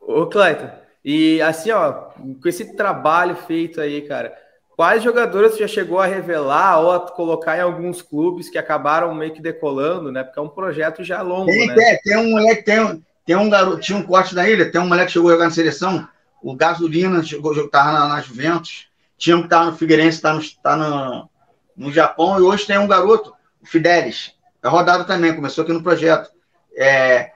Ô, 0.00 0.26
Cleiton, 0.26 0.70
e 1.04 1.40
assim, 1.40 1.70
ó, 1.70 1.92
com 1.92 2.48
esse 2.48 2.76
trabalho 2.76 3.36
feito 3.36 3.80
aí, 3.80 4.02
cara, 4.02 4.34
quais 4.76 5.02
jogadores 5.02 5.52
você 5.52 5.60
já 5.60 5.68
chegou 5.68 6.00
a 6.00 6.06
revelar 6.06 6.80
ou 6.80 6.90
a 6.90 7.00
colocar 7.00 7.56
em 7.56 7.60
alguns 7.60 8.02
clubes 8.02 8.48
que 8.48 8.58
acabaram 8.58 9.14
meio 9.14 9.32
que 9.32 9.40
decolando, 9.40 10.10
né? 10.10 10.24
Porque 10.24 10.38
é 10.38 10.42
um 10.42 10.48
projeto 10.48 11.04
já 11.04 11.22
longo, 11.22 11.46
tem, 11.46 11.68
né? 11.68 11.74
Tem, 11.74 11.98
tem 12.02 12.16
um 12.16 12.30
moleque, 12.30 12.62
tem, 12.62 13.04
tem 13.24 13.36
um 13.36 13.48
garoto, 13.48 13.80
tinha 13.80 13.96
um 13.96 14.02
corte 14.02 14.34
da 14.34 14.48
ilha, 14.48 14.70
tem 14.70 14.80
um 14.80 14.88
moleque 14.88 15.06
que 15.06 15.12
chegou 15.12 15.30
a 15.30 15.34
jogar 15.34 15.44
na 15.44 15.50
seleção, 15.50 16.08
o 16.42 16.56
Gasolina 16.56 17.22
chegou, 17.22 17.68
tava 17.68 17.92
na, 17.92 18.08
na 18.08 18.20
Juventus, 18.20 18.88
tinha 19.16 19.36
um 19.36 19.42
que 19.42 19.48
tava 19.48 19.70
no 19.70 19.76
Figueirense, 19.76 20.20
tá 20.20 20.34
no, 20.34 20.42
tá 20.62 20.76
no, 20.76 21.28
no 21.76 21.92
Japão, 21.92 22.38
e 22.38 22.42
hoje 22.42 22.66
tem 22.66 22.78
um 22.78 22.88
garoto, 22.88 23.32
Fidelis, 23.64 24.34
é 24.62 24.68
rodado 24.68 25.04
também, 25.04 25.34
começou 25.34 25.62
aqui 25.62 25.72
no 25.72 25.82
projeto. 25.82 26.30
É, 26.76 27.32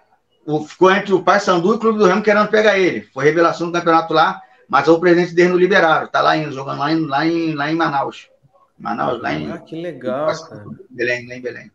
o, 0.46 0.64
ficou 0.64 0.90
entre 0.90 1.12
o 1.12 1.22
Paysandu 1.22 1.72
e 1.72 1.76
o 1.76 1.78
Clube 1.78 1.98
do 1.98 2.06
Remo 2.06 2.22
querendo 2.22 2.48
pegar 2.48 2.78
ele. 2.78 3.02
Foi 3.12 3.24
revelação 3.24 3.68
do 3.68 3.72
campeonato 3.72 4.12
lá, 4.12 4.42
mas 4.68 4.88
o 4.88 5.00
presidente 5.00 5.34
dele 5.34 5.50
não 5.50 5.56
liberaram. 5.56 6.06
Tá 6.06 6.20
lá 6.20 6.36
indo, 6.36 6.52
jogando 6.52 6.78
lá 6.78 6.92
em, 6.92 7.06
lá 7.06 7.26
em, 7.26 7.54
lá 7.54 7.70
em 7.70 7.76
Manaus. 7.76 8.28
Manaus, 8.78 9.20
lá 9.20 9.32
em. 9.32 9.50
Ah, 9.50 9.58
que 9.58 9.80
legal, 9.80 10.26
cara. 10.26 10.64
Belém, 10.90 11.28
lá 11.28 11.34
em 11.34 11.40
Belém. 11.40 11.70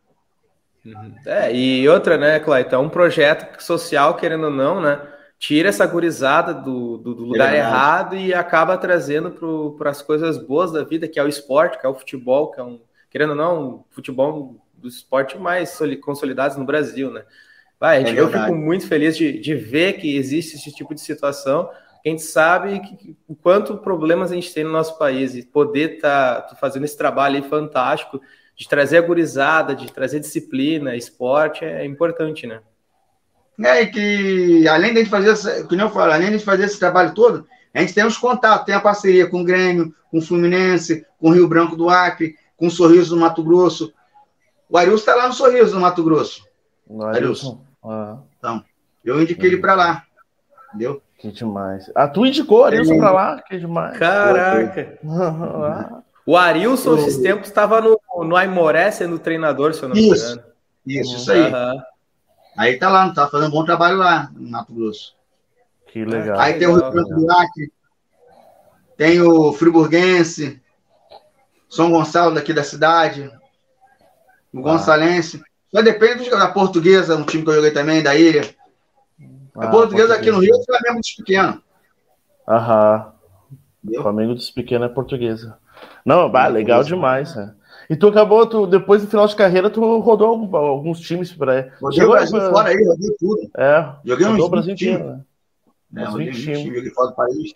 Uhum. 0.85 1.15
É, 1.25 1.53
e 1.53 1.87
outra, 1.89 2.17
né, 2.17 2.39
Clayton, 2.39 2.75
é 2.75 2.79
um 2.79 2.89
projeto 2.89 3.61
social, 3.61 4.15
querendo 4.15 4.45
ou 4.45 4.51
não, 4.51 4.79
né? 4.79 5.01
Tira 5.37 5.69
essa 5.69 5.85
gurizada 5.85 6.53
do, 6.53 6.97
do, 6.97 7.15
do 7.15 7.23
lugar 7.23 7.53
é 7.53 7.59
errado 7.59 8.15
e 8.15 8.33
acaba 8.33 8.77
trazendo 8.77 9.31
para 9.77 9.89
as 9.89 10.01
coisas 10.01 10.37
boas 10.37 10.71
da 10.71 10.83
vida, 10.83 11.07
que 11.07 11.17
é 11.17 11.23
o 11.23 11.29
esporte, 11.29 11.79
que 11.79 11.85
é 11.85 11.89
o 11.89 11.95
futebol, 11.95 12.51
que 12.51 12.59
é 12.59 12.63
um, 12.63 12.81
querendo 13.09 13.31
ou 13.31 13.35
não, 13.35 13.85
futebol 13.89 14.55
dos 14.73 14.97
esportes 14.97 15.39
mais 15.39 15.77
consolidados 16.01 16.57
no 16.57 16.65
Brasil, 16.65 17.11
né? 17.11 17.23
Vai, 17.79 18.05
gente, 18.05 18.17
é 18.17 18.21
eu 18.21 18.29
fico 18.29 18.53
muito 18.53 18.87
feliz 18.87 19.15
de, 19.15 19.39
de 19.39 19.55
ver 19.55 19.93
que 19.93 20.17
existe 20.17 20.57
esse 20.57 20.71
tipo 20.71 20.93
de 20.93 21.01
situação. 21.01 21.69
A 22.05 22.09
gente 22.09 22.21
sabe 22.21 22.79
que, 22.79 23.15
o 23.27 23.35
quanto 23.35 23.77
problemas 23.77 24.31
a 24.31 24.35
gente 24.35 24.53
tem 24.53 24.63
no 24.63 24.71
nosso 24.71 24.97
país 24.97 25.35
e 25.35 25.43
poder 25.43 25.95
estar 25.95 26.41
tá, 26.41 26.55
fazendo 26.55 26.85
esse 26.85 26.97
trabalho 26.97 27.37
aí 27.37 27.49
fantástico 27.49 28.21
de 28.55 28.67
trazer 28.67 28.97
a 28.97 29.01
gurizada, 29.01 29.73
de 29.73 29.91
trazer 29.91 30.19
disciplina, 30.19 30.95
esporte, 30.95 31.63
é 31.63 31.85
importante, 31.85 32.45
né? 32.45 32.61
É, 33.61 33.81
e 33.81 33.87
que 33.87 34.67
além 34.67 34.93
de 34.93 35.05
fazer, 35.05 35.65
como 35.67 35.81
eu 35.81 35.89
falo, 35.89 36.11
além 36.11 36.31
de 36.31 36.43
fazer 36.43 36.63
esse 36.63 36.79
trabalho 36.79 37.13
todo, 37.13 37.45
a 37.73 37.81
gente 37.81 37.93
tem 37.93 38.05
os 38.05 38.17
contatos, 38.17 38.65
tem 38.65 38.75
a 38.75 38.79
parceria 38.79 39.27
com 39.27 39.41
o 39.41 39.43
Grêmio, 39.43 39.93
com 40.09 40.17
o 40.17 40.21
Fluminense, 40.21 41.05
com 41.17 41.29
o 41.29 41.33
Rio 41.33 41.47
Branco 41.47 41.75
do 41.75 41.89
Acre, 41.89 42.35
com 42.59 42.67
o 42.67 42.71
Sorriso 42.71 43.15
do 43.15 43.21
Mato 43.21 43.41
Grosso. 43.41 43.91
O 44.69 44.77
Arilson 44.77 44.97
está 44.97 45.15
lá 45.15 45.27
no 45.27 45.33
Sorriso 45.33 45.73
do 45.73 45.79
Mato 45.79 46.03
Grosso. 46.03 46.45
Ah. 47.83 48.17
Então, 48.37 48.63
eu 49.03 49.21
indiquei 49.21 49.49
ele 49.49 49.57
para 49.57 49.73
lá. 49.73 50.03
Entendeu? 50.67 51.01
Que 51.17 51.31
demais. 51.31 51.89
Ah, 51.95 52.07
tu 52.07 52.25
indicou 52.25 52.59
o 52.59 52.63
Arilson 52.65 52.99
para 52.99 53.11
lá? 53.11 53.41
Que 53.41 53.57
demais. 53.57 53.97
Caraca. 53.97 54.99
o 56.25 56.37
Arilson, 56.37 56.97
esses 56.97 57.17
tempos, 57.17 57.47
estava 57.47 57.81
no, 57.81 57.99
no 58.17 58.35
Aimoré 58.35 58.91
sendo 58.91 59.17
treinador, 59.17 59.73
se 59.73 59.81
eu 59.81 59.89
não 59.89 59.95
me 59.95 60.07
engano. 60.07 60.43
Isso, 60.85 61.15
isso 61.15 61.31
aí. 61.31 61.51
Uhum. 61.51 61.81
Aí 62.57 62.77
tá 62.77 62.89
lá, 62.89 63.09
tá 63.13 63.27
fazendo 63.27 63.47
um 63.47 63.51
bom 63.51 63.63
trabalho 63.63 63.97
lá 63.97 64.29
no 64.35 64.49
Mato 64.49 64.73
Grosso. 64.73 65.15
Que 65.87 66.03
legal. 66.05 66.39
Aí 66.39 66.59
tem 66.59 66.67
o 66.67 66.75
Rio 66.75 66.91
Branco 66.91 67.25
tem 68.99 69.21
o 69.21 69.53
Friburguense, 69.53 70.61
São 71.69 71.91
Gonçalo 71.91 72.33
daqui 72.33 72.51
da 72.51 72.63
cidade, 72.63 73.31
o 74.53 74.59
ah. 74.59 74.61
Gonçalense. 74.61 75.41
Só 75.73 75.81
depende 75.81 76.29
da 76.29 76.47
portuguesa, 76.47 77.15
um 77.15 77.23
time 77.23 77.43
que 77.43 77.49
eu 77.49 77.55
joguei 77.55 77.71
também, 77.71 78.01
da 78.01 78.15
ilha. 78.15 78.41
Ah, 79.55 79.65
a 79.65 79.67
portuguesa 79.67 80.15
aqui 80.15 80.31
no 80.31 80.39
Rio 80.39 80.55
é 80.55 80.57
o 80.57 80.65
Flamengo 80.65 80.99
dos 80.99 81.11
pequenos. 81.11 81.59
Aham. 82.47 83.13
O 83.87 84.01
Flamengo 84.01 84.33
dos 84.33 84.49
pequenos 84.49 84.89
é 84.89 84.93
portuguesa. 84.93 85.57
Não, 86.03 86.29
bah, 86.29 86.47
legal 86.47 86.83
demais, 86.83 87.35
né? 87.35 87.53
E 87.89 87.95
tu 87.95 88.07
acabou, 88.07 88.45
tu, 88.45 88.67
depois 88.67 89.01
do 89.01 89.07
final 89.07 89.25
de 89.25 89.35
carreira, 89.35 89.69
tu 89.69 89.81
rodou 89.99 90.55
alguns 90.55 90.99
times 90.99 91.31
para. 91.31 91.71
Joguei 91.81 92.03
o 92.03 92.09
Brasil 92.11 92.39
pra... 92.39 92.51
fora 92.51 92.69
aí, 92.69 92.85
rodei 92.85 93.15
tudo. 93.19 93.49
É, 93.57 93.93
joguei 94.05 94.27
o 94.27 94.49
Brasil 94.49 94.73
inteiro, 94.73 95.03
né? 95.05 95.23
É, 96.03 96.05
20 96.05 96.41
times. 96.41 96.75
Joguei 96.75 96.91
fora 96.91 97.09
do 97.09 97.15
país. 97.15 97.53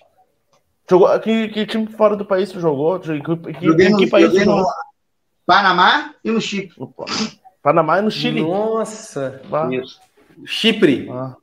Jogou, 0.89 1.19
que, 1.19 1.47
que 1.49 1.65
time 1.65 1.87
fora 1.87 2.15
do 2.15 2.25
país 2.25 2.51
tu 2.51 2.59
jogou? 2.59 2.99
Que, 2.99 3.19
que, 3.21 3.65
Joguei 3.65 3.89
no, 3.89 3.97
que 3.97 4.07
país 4.07 4.25
joguei 4.27 4.45
no 4.45 4.57
jogou? 4.57 4.71
Panamá 5.45 6.13
e 6.23 6.31
no 6.31 6.41
Chipre. 6.41 6.75
Panamá 7.61 7.99
e 7.99 8.01
no 8.01 8.11
Chile. 8.11 8.41
Nossa. 8.41 9.41
Ah, 9.51 9.69
Isso. 9.73 9.99
Chipre. 10.45 11.09
ah. 11.11 11.35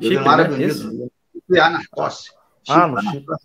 Chipre, 0.00 0.24
né? 0.24 0.66
Isso? 0.66 1.10
Na 1.48 1.80
Escócia. 1.80 2.32
Ah, 2.68 2.86
no 2.86 3.00
Chipre. 3.02 3.36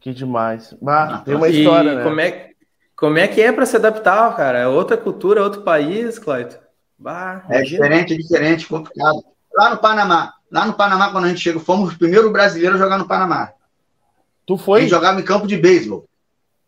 Que 0.00 0.12
demais. 0.12 0.74
Ah, 0.86 1.16
Ah, 1.16 1.18
tem 1.18 1.34
uma 1.34 1.48
E 1.48 1.60
história, 1.60 1.94
né? 1.96 2.02
como 2.04 2.20
é, 2.20 2.50
como 2.96 3.18
é 3.18 3.28
que 3.28 3.40
é 3.40 3.52
para 3.52 3.66
se 3.66 3.76
adaptar, 3.76 4.34
cara? 4.36 4.58
É 4.58 4.66
outra 4.68 4.96
cultura, 4.96 5.42
outro 5.42 5.62
país, 5.62 6.18
Clayton. 6.18 6.58
Bah, 6.98 7.44
É 7.48 7.62
diferente, 7.62 8.14
é 8.14 8.16
diferente, 8.16 8.66
complicado. 8.66 9.24
Lá 9.54 9.70
no 9.70 9.78
Panamá, 9.78 10.32
lá 10.52 10.66
no 10.66 10.74
Panamá, 10.74 11.10
quando 11.10 11.24
a 11.24 11.28
gente 11.28 11.40
chegou, 11.40 11.60
fomos 11.60 11.90
os 11.90 11.96
primeiros 11.96 12.30
brasileiros 12.30 12.78
a 12.80 12.84
jogar 12.84 12.98
no 12.98 13.08
Panamá. 13.08 13.52
Tu 14.46 14.54
A 14.54 14.58
foi? 14.58 14.80
gente 14.82 14.90
jogava 14.90 15.20
em 15.20 15.24
campo 15.24 15.46
de 15.46 15.56
beisebol. 15.56 16.06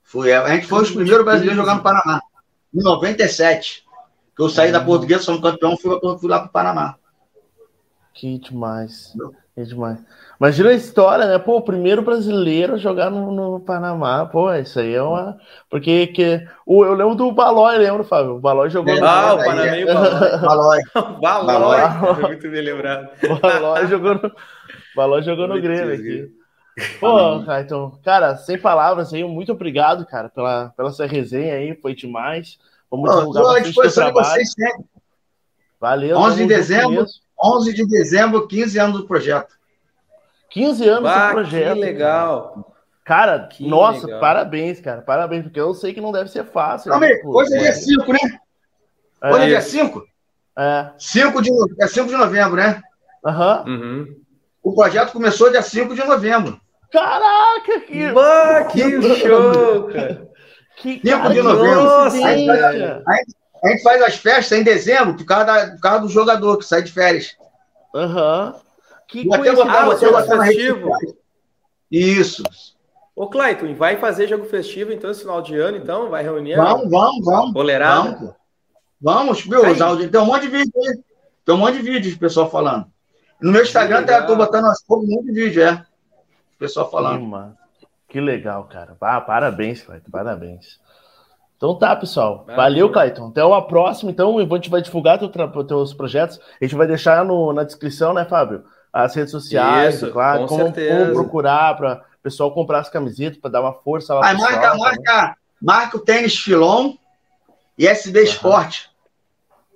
Foi, 0.02 0.32
a 0.32 0.48
gente 0.54 0.66
foi 0.66 0.82
os 0.82 0.90
primeiros 0.90 1.24
brasileiros 1.24 1.58
a 1.58 1.62
jogar 1.62 1.74
no 1.76 1.82
Panamá. 1.82 2.20
Em 2.74 2.82
97. 2.82 3.84
Que 4.34 4.42
eu 4.42 4.48
saí 4.48 4.72
da 4.72 4.80
Uhum. 4.80 4.86
portuguesa, 4.86 5.22
somos 5.22 5.40
campeão, 5.42 5.76
fui, 5.76 5.96
fui 6.18 6.28
lá 6.28 6.40
pro 6.40 6.50
Panamá. 6.50 6.96
Que 8.12 8.38
demais. 8.38 9.12
Que 9.54 9.64
demais. 9.64 9.98
Imagina 10.40 10.70
a 10.70 10.74
história, 10.74 11.26
né? 11.26 11.38
Pô, 11.38 11.58
o 11.58 11.62
primeiro 11.62 12.02
brasileiro 12.02 12.74
a 12.74 12.78
jogar 12.78 13.10
no, 13.10 13.30
no 13.32 13.60
Panamá. 13.60 14.26
Pô, 14.26 14.52
isso 14.54 14.80
aí 14.80 14.94
é 14.94 15.02
uma. 15.02 15.38
Porque 15.70 16.08
que... 16.08 16.46
o, 16.66 16.84
eu 16.84 16.94
lembro 16.94 17.14
do 17.14 17.32
Balói, 17.32 17.78
lembro, 17.78 18.04
Fábio? 18.04 18.36
O 18.36 18.40
Balói 18.40 18.70
jogou 18.70 18.92
É, 18.92 19.00
no 19.00 19.06
Ah, 19.06 19.34
o 19.34 19.38
Panamá 19.38 19.76
e 19.76 19.84
o 19.84 19.86
Balói. 20.40 20.80
Balói. 21.20 21.46
Balói. 21.46 21.80
É 21.80 22.22
Muito 22.26 22.50
bem 22.50 22.62
lembrado. 22.62 23.08
O 23.30 23.40
Balói 23.40 23.86
jogou 23.86 24.14
no, 24.14 24.26
o 24.26 24.96
Balói 24.96 25.22
jogou 25.22 25.46
no 25.46 25.60
Grêmio 25.60 25.94
aqui. 25.94 26.32
Pô, 26.98 27.44
cara, 27.44 27.60
então, 27.60 27.98
cara, 28.04 28.36
sem 28.36 28.58
palavras 28.58 29.14
aí, 29.14 29.22
muito 29.22 29.52
obrigado, 29.52 30.04
cara, 30.04 30.28
pela, 30.28 30.70
pela 30.76 30.90
sua 30.90 31.06
resenha 31.06 31.54
aí, 31.54 31.76
foi 31.80 31.94
demais. 31.94 32.58
Vamos 32.90 33.10
Pô, 33.10 33.18
divulgar 33.18 33.42
bastante 33.44 33.62
teu 33.62 33.68
disposição 33.70 34.06
de 34.06 34.12
trabalho. 34.12 34.34
vocês 34.34 34.52
sempre. 34.52 34.84
Valeu. 35.80 36.16
11 36.18 36.36
de 36.36 36.46
dezembro. 36.46 36.90
mesmo. 36.90 37.08
11 37.42 37.74
de 37.74 37.86
dezembro, 37.86 38.48
15 38.48 38.78
anos 38.78 39.00
do 39.00 39.06
projeto. 39.06 39.54
15 40.54 40.88
anos 40.88 41.02
Bah, 41.02 41.26
do 41.28 41.32
projeto. 41.34 41.74
que 41.74 41.80
legal. 41.80 42.72
Cara, 43.04 43.48
Que 43.48 43.66
nossa, 43.68 44.06
legal. 44.06 44.20
parabéns, 44.20 44.80
cara. 44.80 45.02
Parabéns, 45.02 45.42
porque 45.42 45.60
eu 45.60 45.74
sei 45.74 45.92
que 45.92 46.00
não 46.00 46.12
deve 46.12 46.30
ser 46.30 46.44
fácil. 46.44 46.90
Calma 46.92 47.06
aí, 47.06 47.20
pô? 47.20 47.36
hoje 47.40 47.52
é 47.54 47.58
dia 47.58 47.72
5, 47.72 48.12
né? 48.12 48.18
Hoje 49.24 49.40
é 49.42 49.44
É, 49.44 49.48
dia 49.48 49.60
5? 49.60 50.04
é. 50.56 50.90
5 50.96 51.42
de, 51.42 51.50
é 51.80 51.86
5 51.88 52.08
de 52.08 52.16
novembro, 52.16 52.56
né? 52.56 52.80
Aham. 53.26 53.64
Uhum. 53.66 54.16
O 54.62 54.74
projeto 54.74 55.12
começou 55.12 55.50
dia 55.50 55.60
5 55.60 55.94
de 55.94 56.04
novembro. 56.04 56.58
Caraca, 56.92 57.80
que. 57.80 58.12
Bah, 58.12 58.64
que 58.64 58.80
show, 59.20 59.88
cara. 59.92 60.28
que 60.76 61.00
Cinco 61.00 61.06
cara, 61.18 61.28
de 61.30 61.34
que 61.34 61.42
novembro. 61.42 61.86
coincidência. 61.88 63.02
A 63.64 63.68
gente 63.68 63.82
faz 63.82 64.02
as 64.02 64.14
festas 64.16 64.56
em 64.58 64.62
dezembro 64.62 65.14
por 65.16 65.24
causa, 65.26 65.44
da- 65.44 65.66
por 65.72 65.80
causa 65.80 66.00
do 66.00 66.08
jogador 66.08 66.56
que 66.58 66.64
sai 66.64 66.82
de 66.82 66.92
férias. 66.92 67.36
Aham. 67.94 68.54
Que 69.08 69.20
até 69.32 69.50
até 69.50 69.54
coincidência. 69.84 70.36
social. 70.36 71.14
Isso. 71.90 72.42
Ô, 73.14 73.28
Clayton, 73.28 73.74
vai 73.74 73.96
fazer 73.96 74.26
jogo 74.26 74.44
festivo 74.44 74.92
então 74.92 75.10
esse 75.10 75.20
final 75.20 75.40
de 75.40 75.56
ano, 75.56 75.76
então? 75.76 76.08
Vai 76.10 76.22
reunir 76.22 76.56
Vamos, 76.56 76.90
vamos, 76.90 77.24
vamos. 77.24 77.52
boleirada? 77.52 78.10
Vamos. 78.12 78.34
Vamos, 79.00 79.40
viu? 79.44 79.64
Aí. 79.64 79.72
Os 79.72 79.80
áudios- 79.80 80.10
Tem 80.10 80.20
um 80.20 80.24
monte 80.26 80.42
de 80.42 80.48
vídeo 80.48 80.72
aí. 80.76 80.98
Tem 81.44 81.54
um 81.54 81.58
monte 81.58 81.74
de 81.76 81.82
vídeo 81.82 82.10
de 82.10 82.16
pessoal 82.18 82.50
falando. 82.50 82.86
No 83.40 83.52
meu 83.52 83.62
Instagram 83.62 84.00
legal. 84.00 84.20
tá, 84.22 84.26
tô 84.26 84.34
botando 84.36 84.64
umas- 84.64 84.82
um 84.90 85.06
monte 85.06 85.26
de 85.26 85.32
vídeo, 85.32 85.62
é. 85.62 85.84
Pessoal 86.58 86.86
Que, 86.86 86.92
falando. 86.92 87.20
mano. 87.24 87.56
Que 88.08 88.20
legal, 88.20 88.64
cara. 88.64 88.96
Ah, 89.00 89.20
parabéns, 89.20 89.82
Clayton. 89.82 90.10
Parabéns. 90.10 90.80
Então 91.56 91.74
tá, 91.78 91.94
pessoal. 91.94 92.38
Maravilha. 92.46 92.56
Valeu, 92.56 92.92
Clayton. 92.92 93.28
Até 93.28 93.44
uma 93.44 93.66
próxima. 93.66 94.10
Então, 94.10 94.38
a 94.38 94.42
gente 94.42 94.70
vai 94.70 94.80
divulgar 94.82 95.18
teu 95.18 95.28
tra- 95.28 95.48
teus 95.64 95.92
projetos. 95.92 96.40
A 96.60 96.64
gente 96.64 96.74
vai 96.74 96.86
deixar 96.86 97.24
no- 97.24 97.52
na 97.52 97.62
descrição, 97.64 98.12
né, 98.14 98.24
Fábio? 98.24 98.64
As 98.94 99.12
redes 99.16 99.32
sociais, 99.32 99.96
Isso, 99.96 100.12
claro. 100.12 100.46
com 100.46 100.46
como, 100.46 100.72
como 100.72 101.12
procurar 101.12 101.76
para 101.76 101.94
o 101.96 102.22
pessoal 102.22 102.54
comprar 102.54 102.78
as 102.78 102.88
camisetas, 102.88 103.40
para 103.40 103.50
dar 103.50 103.60
uma 103.60 103.72
força 103.72 104.14
lá 104.14 104.20
marca, 104.20 104.46
pessoal, 104.46 104.60
tá, 104.60 104.72
né? 104.72 104.78
marca, 104.78 105.36
marca 105.60 105.96
o 105.96 106.00
tênis 106.00 106.38
Filon 106.38 106.94
e 107.76 107.88
SB 107.88 108.22
Sport. 108.22 108.84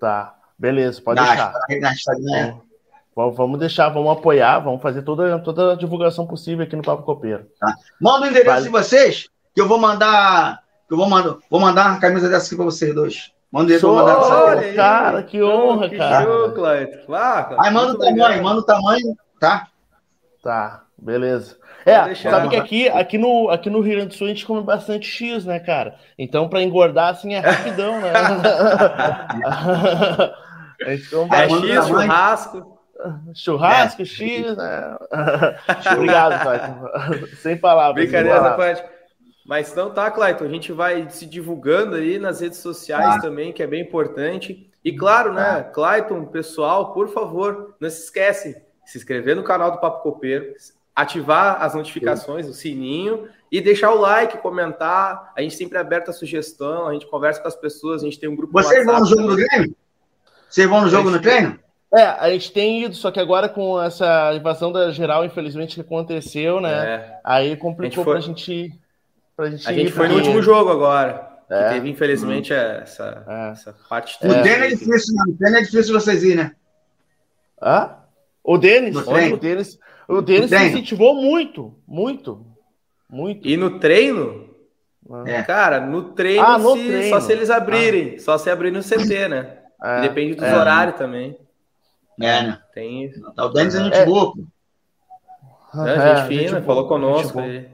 Tá, 0.01 0.37
beleza, 0.57 1.03
pode 1.03 1.21
deixar. 1.21 1.53
na 1.81 1.93
Instagram, 1.93 2.37
é. 2.37 2.57
Vamos, 3.17 3.37
vamos 3.37 3.59
deixar, 3.59 3.89
vamos 3.89 4.13
apoiar, 4.13 4.61
vamos 4.61 4.81
fazer 4.81 5.03
toda, 5.03 5.37
toda 5.41 5.73
a 5.73 5.77
divulgação 5.77 6.25
possível 6.25 6.65
aqui 6.65 6.77
no 6.77 6.85
Papo 6.85 7.03
Copeiro. 7.03 7.49
Manda 8.01 8.27
o 8.27 8.29
endereço 8.29 8.47
Vale. 8.51 8.65
de 8.67 8.71
vocês, 8.71 9.29
que 9.53 9.61
eu 9.61 9.67
vou 9.67 9.81
mandar. 9.81 10.63
Que 10.87 10.95
eu 10.95 10.99
vou 10.99 11.09
mandar, 11.09 11.37
vou 11.51 11.59
mandar 11.59 11.91
uma 11.91 11.99
camisa 11.99 12.29
dessa 12.29 12.47
aqui 12.47 12.55
pra 12.55 12.65
vocês 12.65 12.95
dois. 12.95 13.33
Manda 13.51 13.73
eu 13.73 13.81
vou 13.81 13.95
mandar 13.95 14.17
pra 14.17 14.61
aí. 14.61 14.75
cara, 14.75 15.23
que 15.23 15.43
honra, 15.43 15.89
que 15.89 15.97
cara. 15.97 16.23
show, 16.27 16.53
Clayton. 16.53 17.15
Ah, 17.15 17.43
Clayton, 17.45 17.63
Aí 17.63 17.71
manda 17.73 17.93
o 17.93 17.99
tamanho, 17.99 18.13
obrigado. 18.23 18.43
manda 18.43 18.61
o 18.61 18.65
tamanho, 18.65 19.17
tá? 19.41 19.69
Tá, 20.43 20.83
beleza. 20.99 21.57
É, 21.87 22.05
deixar. 22.05 22.31
sabe 22.31 22.49
que 22.51 22.57
aqui, 22.57 22.89
aqui, 22.91 23.17
no, 23.17 23.49
aqui 23.49 23.71
no 23.71 23.81
Rio 23.81 23.95
Grande 23.95 24.09
do 24.09 24.15
Sul 24.15 24.27
a 24.27 24.31
gente 24.31 24.45
come 24.45 24.63
bastante 24.63 25.07
X, 25.07 25.47
né, 25.47 25.59
cara? 25.59 25.95
Então, 26.19 26.47
pra 26.49 26.63
engordar, 26.63 27.09
assim, 27.11 27.33
é 27.35 27.39
rapidão, 27.39 27.99
né? 28.01 28.13
a 30.85 30.91
gente 30.91 31.09
come 31.11 31.31
É 31.35 31.49
X, 31.49 31.61
tamanho. 31.61 31.83
churrasco. 31.87 32.79
churrasco, 33.35 34.05
X, 34.05 34.57
né? 34.57 34.97
Obrigado, 35.93 36.43
Clayton. 36.43 37.27
Sem 37.37 37.57
palavras. 37.57 37.95
Brincadeira 38.05 38.51
parte. 38.55 38.83
Mas 39.49 39.73
então 39.73 39.89
tá, 39.91 40.11
Clayton, 40.11 40.45
a 40.45 40.49
gente 40.49 40.71
vai 40.73 41.09
se 41.09 41.25
divulgando 41.25 41.97
aí 41.97 42.19
nas 42.19 42.41
redes 42.41 42.59
sociais 42.59 43.15
Tá. 43.15 43.21
também, 43.23 43.51
que 43.51 43.63
é 43.63 43.67
bem 43.67 43.81
importante. 43.81 44.71
E 44.85 44.93
claro, 44.95 45.33
né, 45.33 45.63
Clayton, 45.73 46.27
pessoal, 46.27 46.93
por 46.93 47.09
favor, 47.09 47.75
não 47.81 47.89
se 47.89 48.03
esquece, 48.05 48.61
se 48.85 48.99
inscrever 48.99 49.35
no 49.35 49.43
canal 49.43 49.71
do 49.71 49.81
Papo 49.81 50.03
Copeiro, 50.03 50.53
ativar 50.95 51.63
as 51.63 51.75
notificações, 51.75 52.47
o 52.47 52.53
sininho 52.53 53.27
e 53.51 53.59
deixar 53.63 53.91
o 53.93 53.99
like, 53.99 54.37
comentar. 54.37 55.33
A 55.35 55.41
gente 55.41 55.55
sempre 55.55 55.79
é 55.79 55.81
aberto 55.81 56.11
a 56.11 56.13
sugestão, 56.13 56.87
a 56.87 56.93
gente 56.93 57.07
conversa 57.07 57.41
com 57.41 57.49
as 57.49 57.57
pessoas, 57.57 58.03
a 58.03 58.05
gente 58.05 58.21
tem 58.21 58.29
um 58.29 58.37
grupo 58.37 58.53
Vocês 58.53 58.85
vão 58.85 59.01
no 59.01 59.07
jogo 59.07 59.29
do. 59.29 59.37
Grêmio? 59.37 59.75
Vocês 60.47 60.69
vão 60.69 60.83
no 60.83 60.91
jogo 60.91 61.09
no 61.11 61.21
treino? 61.23 61.59
É, 61.95 62.03
a 62.03 62.29
gente 62.31 62.53
tem 62.53 62.85
ido, 62.85 62.95
só 62.95 63.11
que 63.11 63.19
agora 63.19 63.49
com 63.49 63.81
essa 63.81 64.35
invasão 64.35 64.71
da 64.71 64.91
geral, 64.91 65.25
infelizmente, 65.25 65.75
que 65.77 65.81
aconteceu, 65.81 66.61
né? 66.61 66.71
É, 66.97 67.21
Aí 67.25 67.57
complicou 67.57 67.87
A 67.87 67.89
gente 67.89 68.05
foi- 68.05 68.13
pra 68.13 68.21
gente. 68.21 68.79
Pra 69.39 69.49
gente 69.51 69.69
a 69.69 69.73
gente 69.73 69.87
ir, 69.87 69.93
foi 69.93 70.09
no 70.09 70.15
porque- 70.15 70.27
último 70.29 70.43
jogo 70.43 70.69
agora. 70.71 71.29
que 71.47 71.55
É. 71.55 71.69
teve, 71.71 71.89
infelizmente, 71.89 72.53
essa, 72.53 73.25
É. 73.27 73.51
essa 73.53 73.75
parte 73.89 74.19
No 74.23 74.35
treino 74.43 74.65
é 74.65 74.69
difícil, 74.69 75.15
né? 75.15 75.23
No 75.29 75.35
treino 75.39 75.57
é 75.57 75.61
difícil 75.63 75.95
vocês 75.99 76.23
ir, 76.25 76.35
né? 76.37 76.53
Hã? 77.63 77.97
O 78.45 78.59
Denis, 78.59 78.95
o 78.97 79.37
Denis, 79.39 79.79
o 80.09 80.21
Denis 80.21 80.51
treino. 80.51 80.67
incentivou 80.67 81.15
muito, 81.15 81.75
muito, 81.87 82.45
muito. 83.09 83.49
E 83.49 83.57
no 83.57 83.79
treino, 83.79 84.47
É. 85.25 85.43
Cara, 85.43 85.81
no 85.81 86.11
treino, 86.13 86.45
Ah, 86.45 86.59
no 86.59 86.77
se- 86.77 86.87
treino. 86.87 87.09
só 87.09 87.21
se 87.21 87.33
eles 87.33 87.49
abrirem, 87.49 88.19
só 88.19 88.37
se 88.37 88.51
abrir 88.51 88.71
no 88.71 88.83
CT, 88.83 89.27
né? 89.29 89.57
É. 89.83 90.01
Depende 90.03 90.35
dos 90.35 90.45
É. 90.45 90.55
horários 90.55 90.97
também. 90.97 91.35
É, 92.21 92.43
né? 92.43 92.59
Tem. 92.75 93.11
Tá, 93.35 93.47
O 93.47 93.49
Denis 93.49 93.75
é 93.75 94.03
É. 94.03 94.05
pô. 94.05 94.37
Né? 95.75 95.95
É, 95.95 96.17
gente 96.17 96.29
fina, 96.29 96.49
gente 96.59 96.67
falou 96.67 96.87
conosco. 96.89 97.39
aí. 97.39 97.71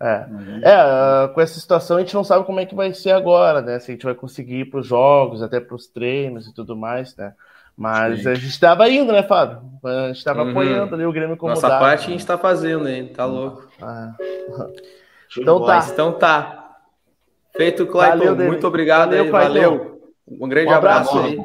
É. 0.00 0.26
É, 0.62 0.74
ah, 0.74 1.30
com 1.34 1.40
essa 1.40 1.58
situação 1.58 1.96
a 1.96 2.00
gente 2.00 2.14
não 2.14 2.24
sabe 2.24 2.44
como 2.44 2.60
é 2.60 2.66
que 2.66 2.74
vai 2.74 2.92
ser 2.92 3.12
agora, 3.12 3.62
né? 3.62 3.78
Se 3.78 3.90
a 3.90 3.94
gente 3.94 4.04
vai 4.04 4.14
conseguir 4.14 4.60
ir 4.60 4.64
para 4.66 4.80
os 4.80 4.86
jogos, 4.86 5.42
até 5.42 5.60
para 5.60 5.74
os 5.76 5.86
treinos 5.86 6.46
e 6.46 6.54
tudo 6.54 6.76
mais, 6.76 7.16
né? 7.16 7.32
Mas 7.76 8.22
Sim. 8.22 8.28
a 8.28 8.34
gente 8.34 8.48
estava 8.48 8.88
indo, 8.88 9.12
né, 9.12 9.22
Fábio? 9.22 9.60
A 9.84 10.06
gente 10.08 10.18
estava 10.18 10.42
Uhum. 10.44 10.50
apoiando 10.50 10.94
ali 10.94 11.04
o 11.06 11.12
Grêmio 11.12 11.36
como 11.36 11.54
Nossa 11.54 11.68
parte 11.68 12.06
a 12.06 12.10
gente 12.10 12.24
tá 12.26 12.38
fazendo 12.38 12.86
aí, 12.86 13.08
tá 13.08 13.24
louco. 13.24 13.66
Ah. 13.82 14.12
Então 15.36 15.64
tá. 15.64 15.88
Então 15.92 16.12
tá. 16.12 16.60
Feito, 17.56 17.86
Clayton. 17.86 18.18
Valeu, 18.18 18.36
muito 18.36 18.66
obrigado 18.66 19.10
Valeu, 19.10 19.24
aí. 19.24 19.30
Clayton. 19.30 19.52
Valeu. 19.54 19.94
Um 20.28 20.48
grande 20.48 20.70
Um 20.72 20.74
abraço. 20.74 21.10
abraço 21.10 21.26
aí. 21.26 21.32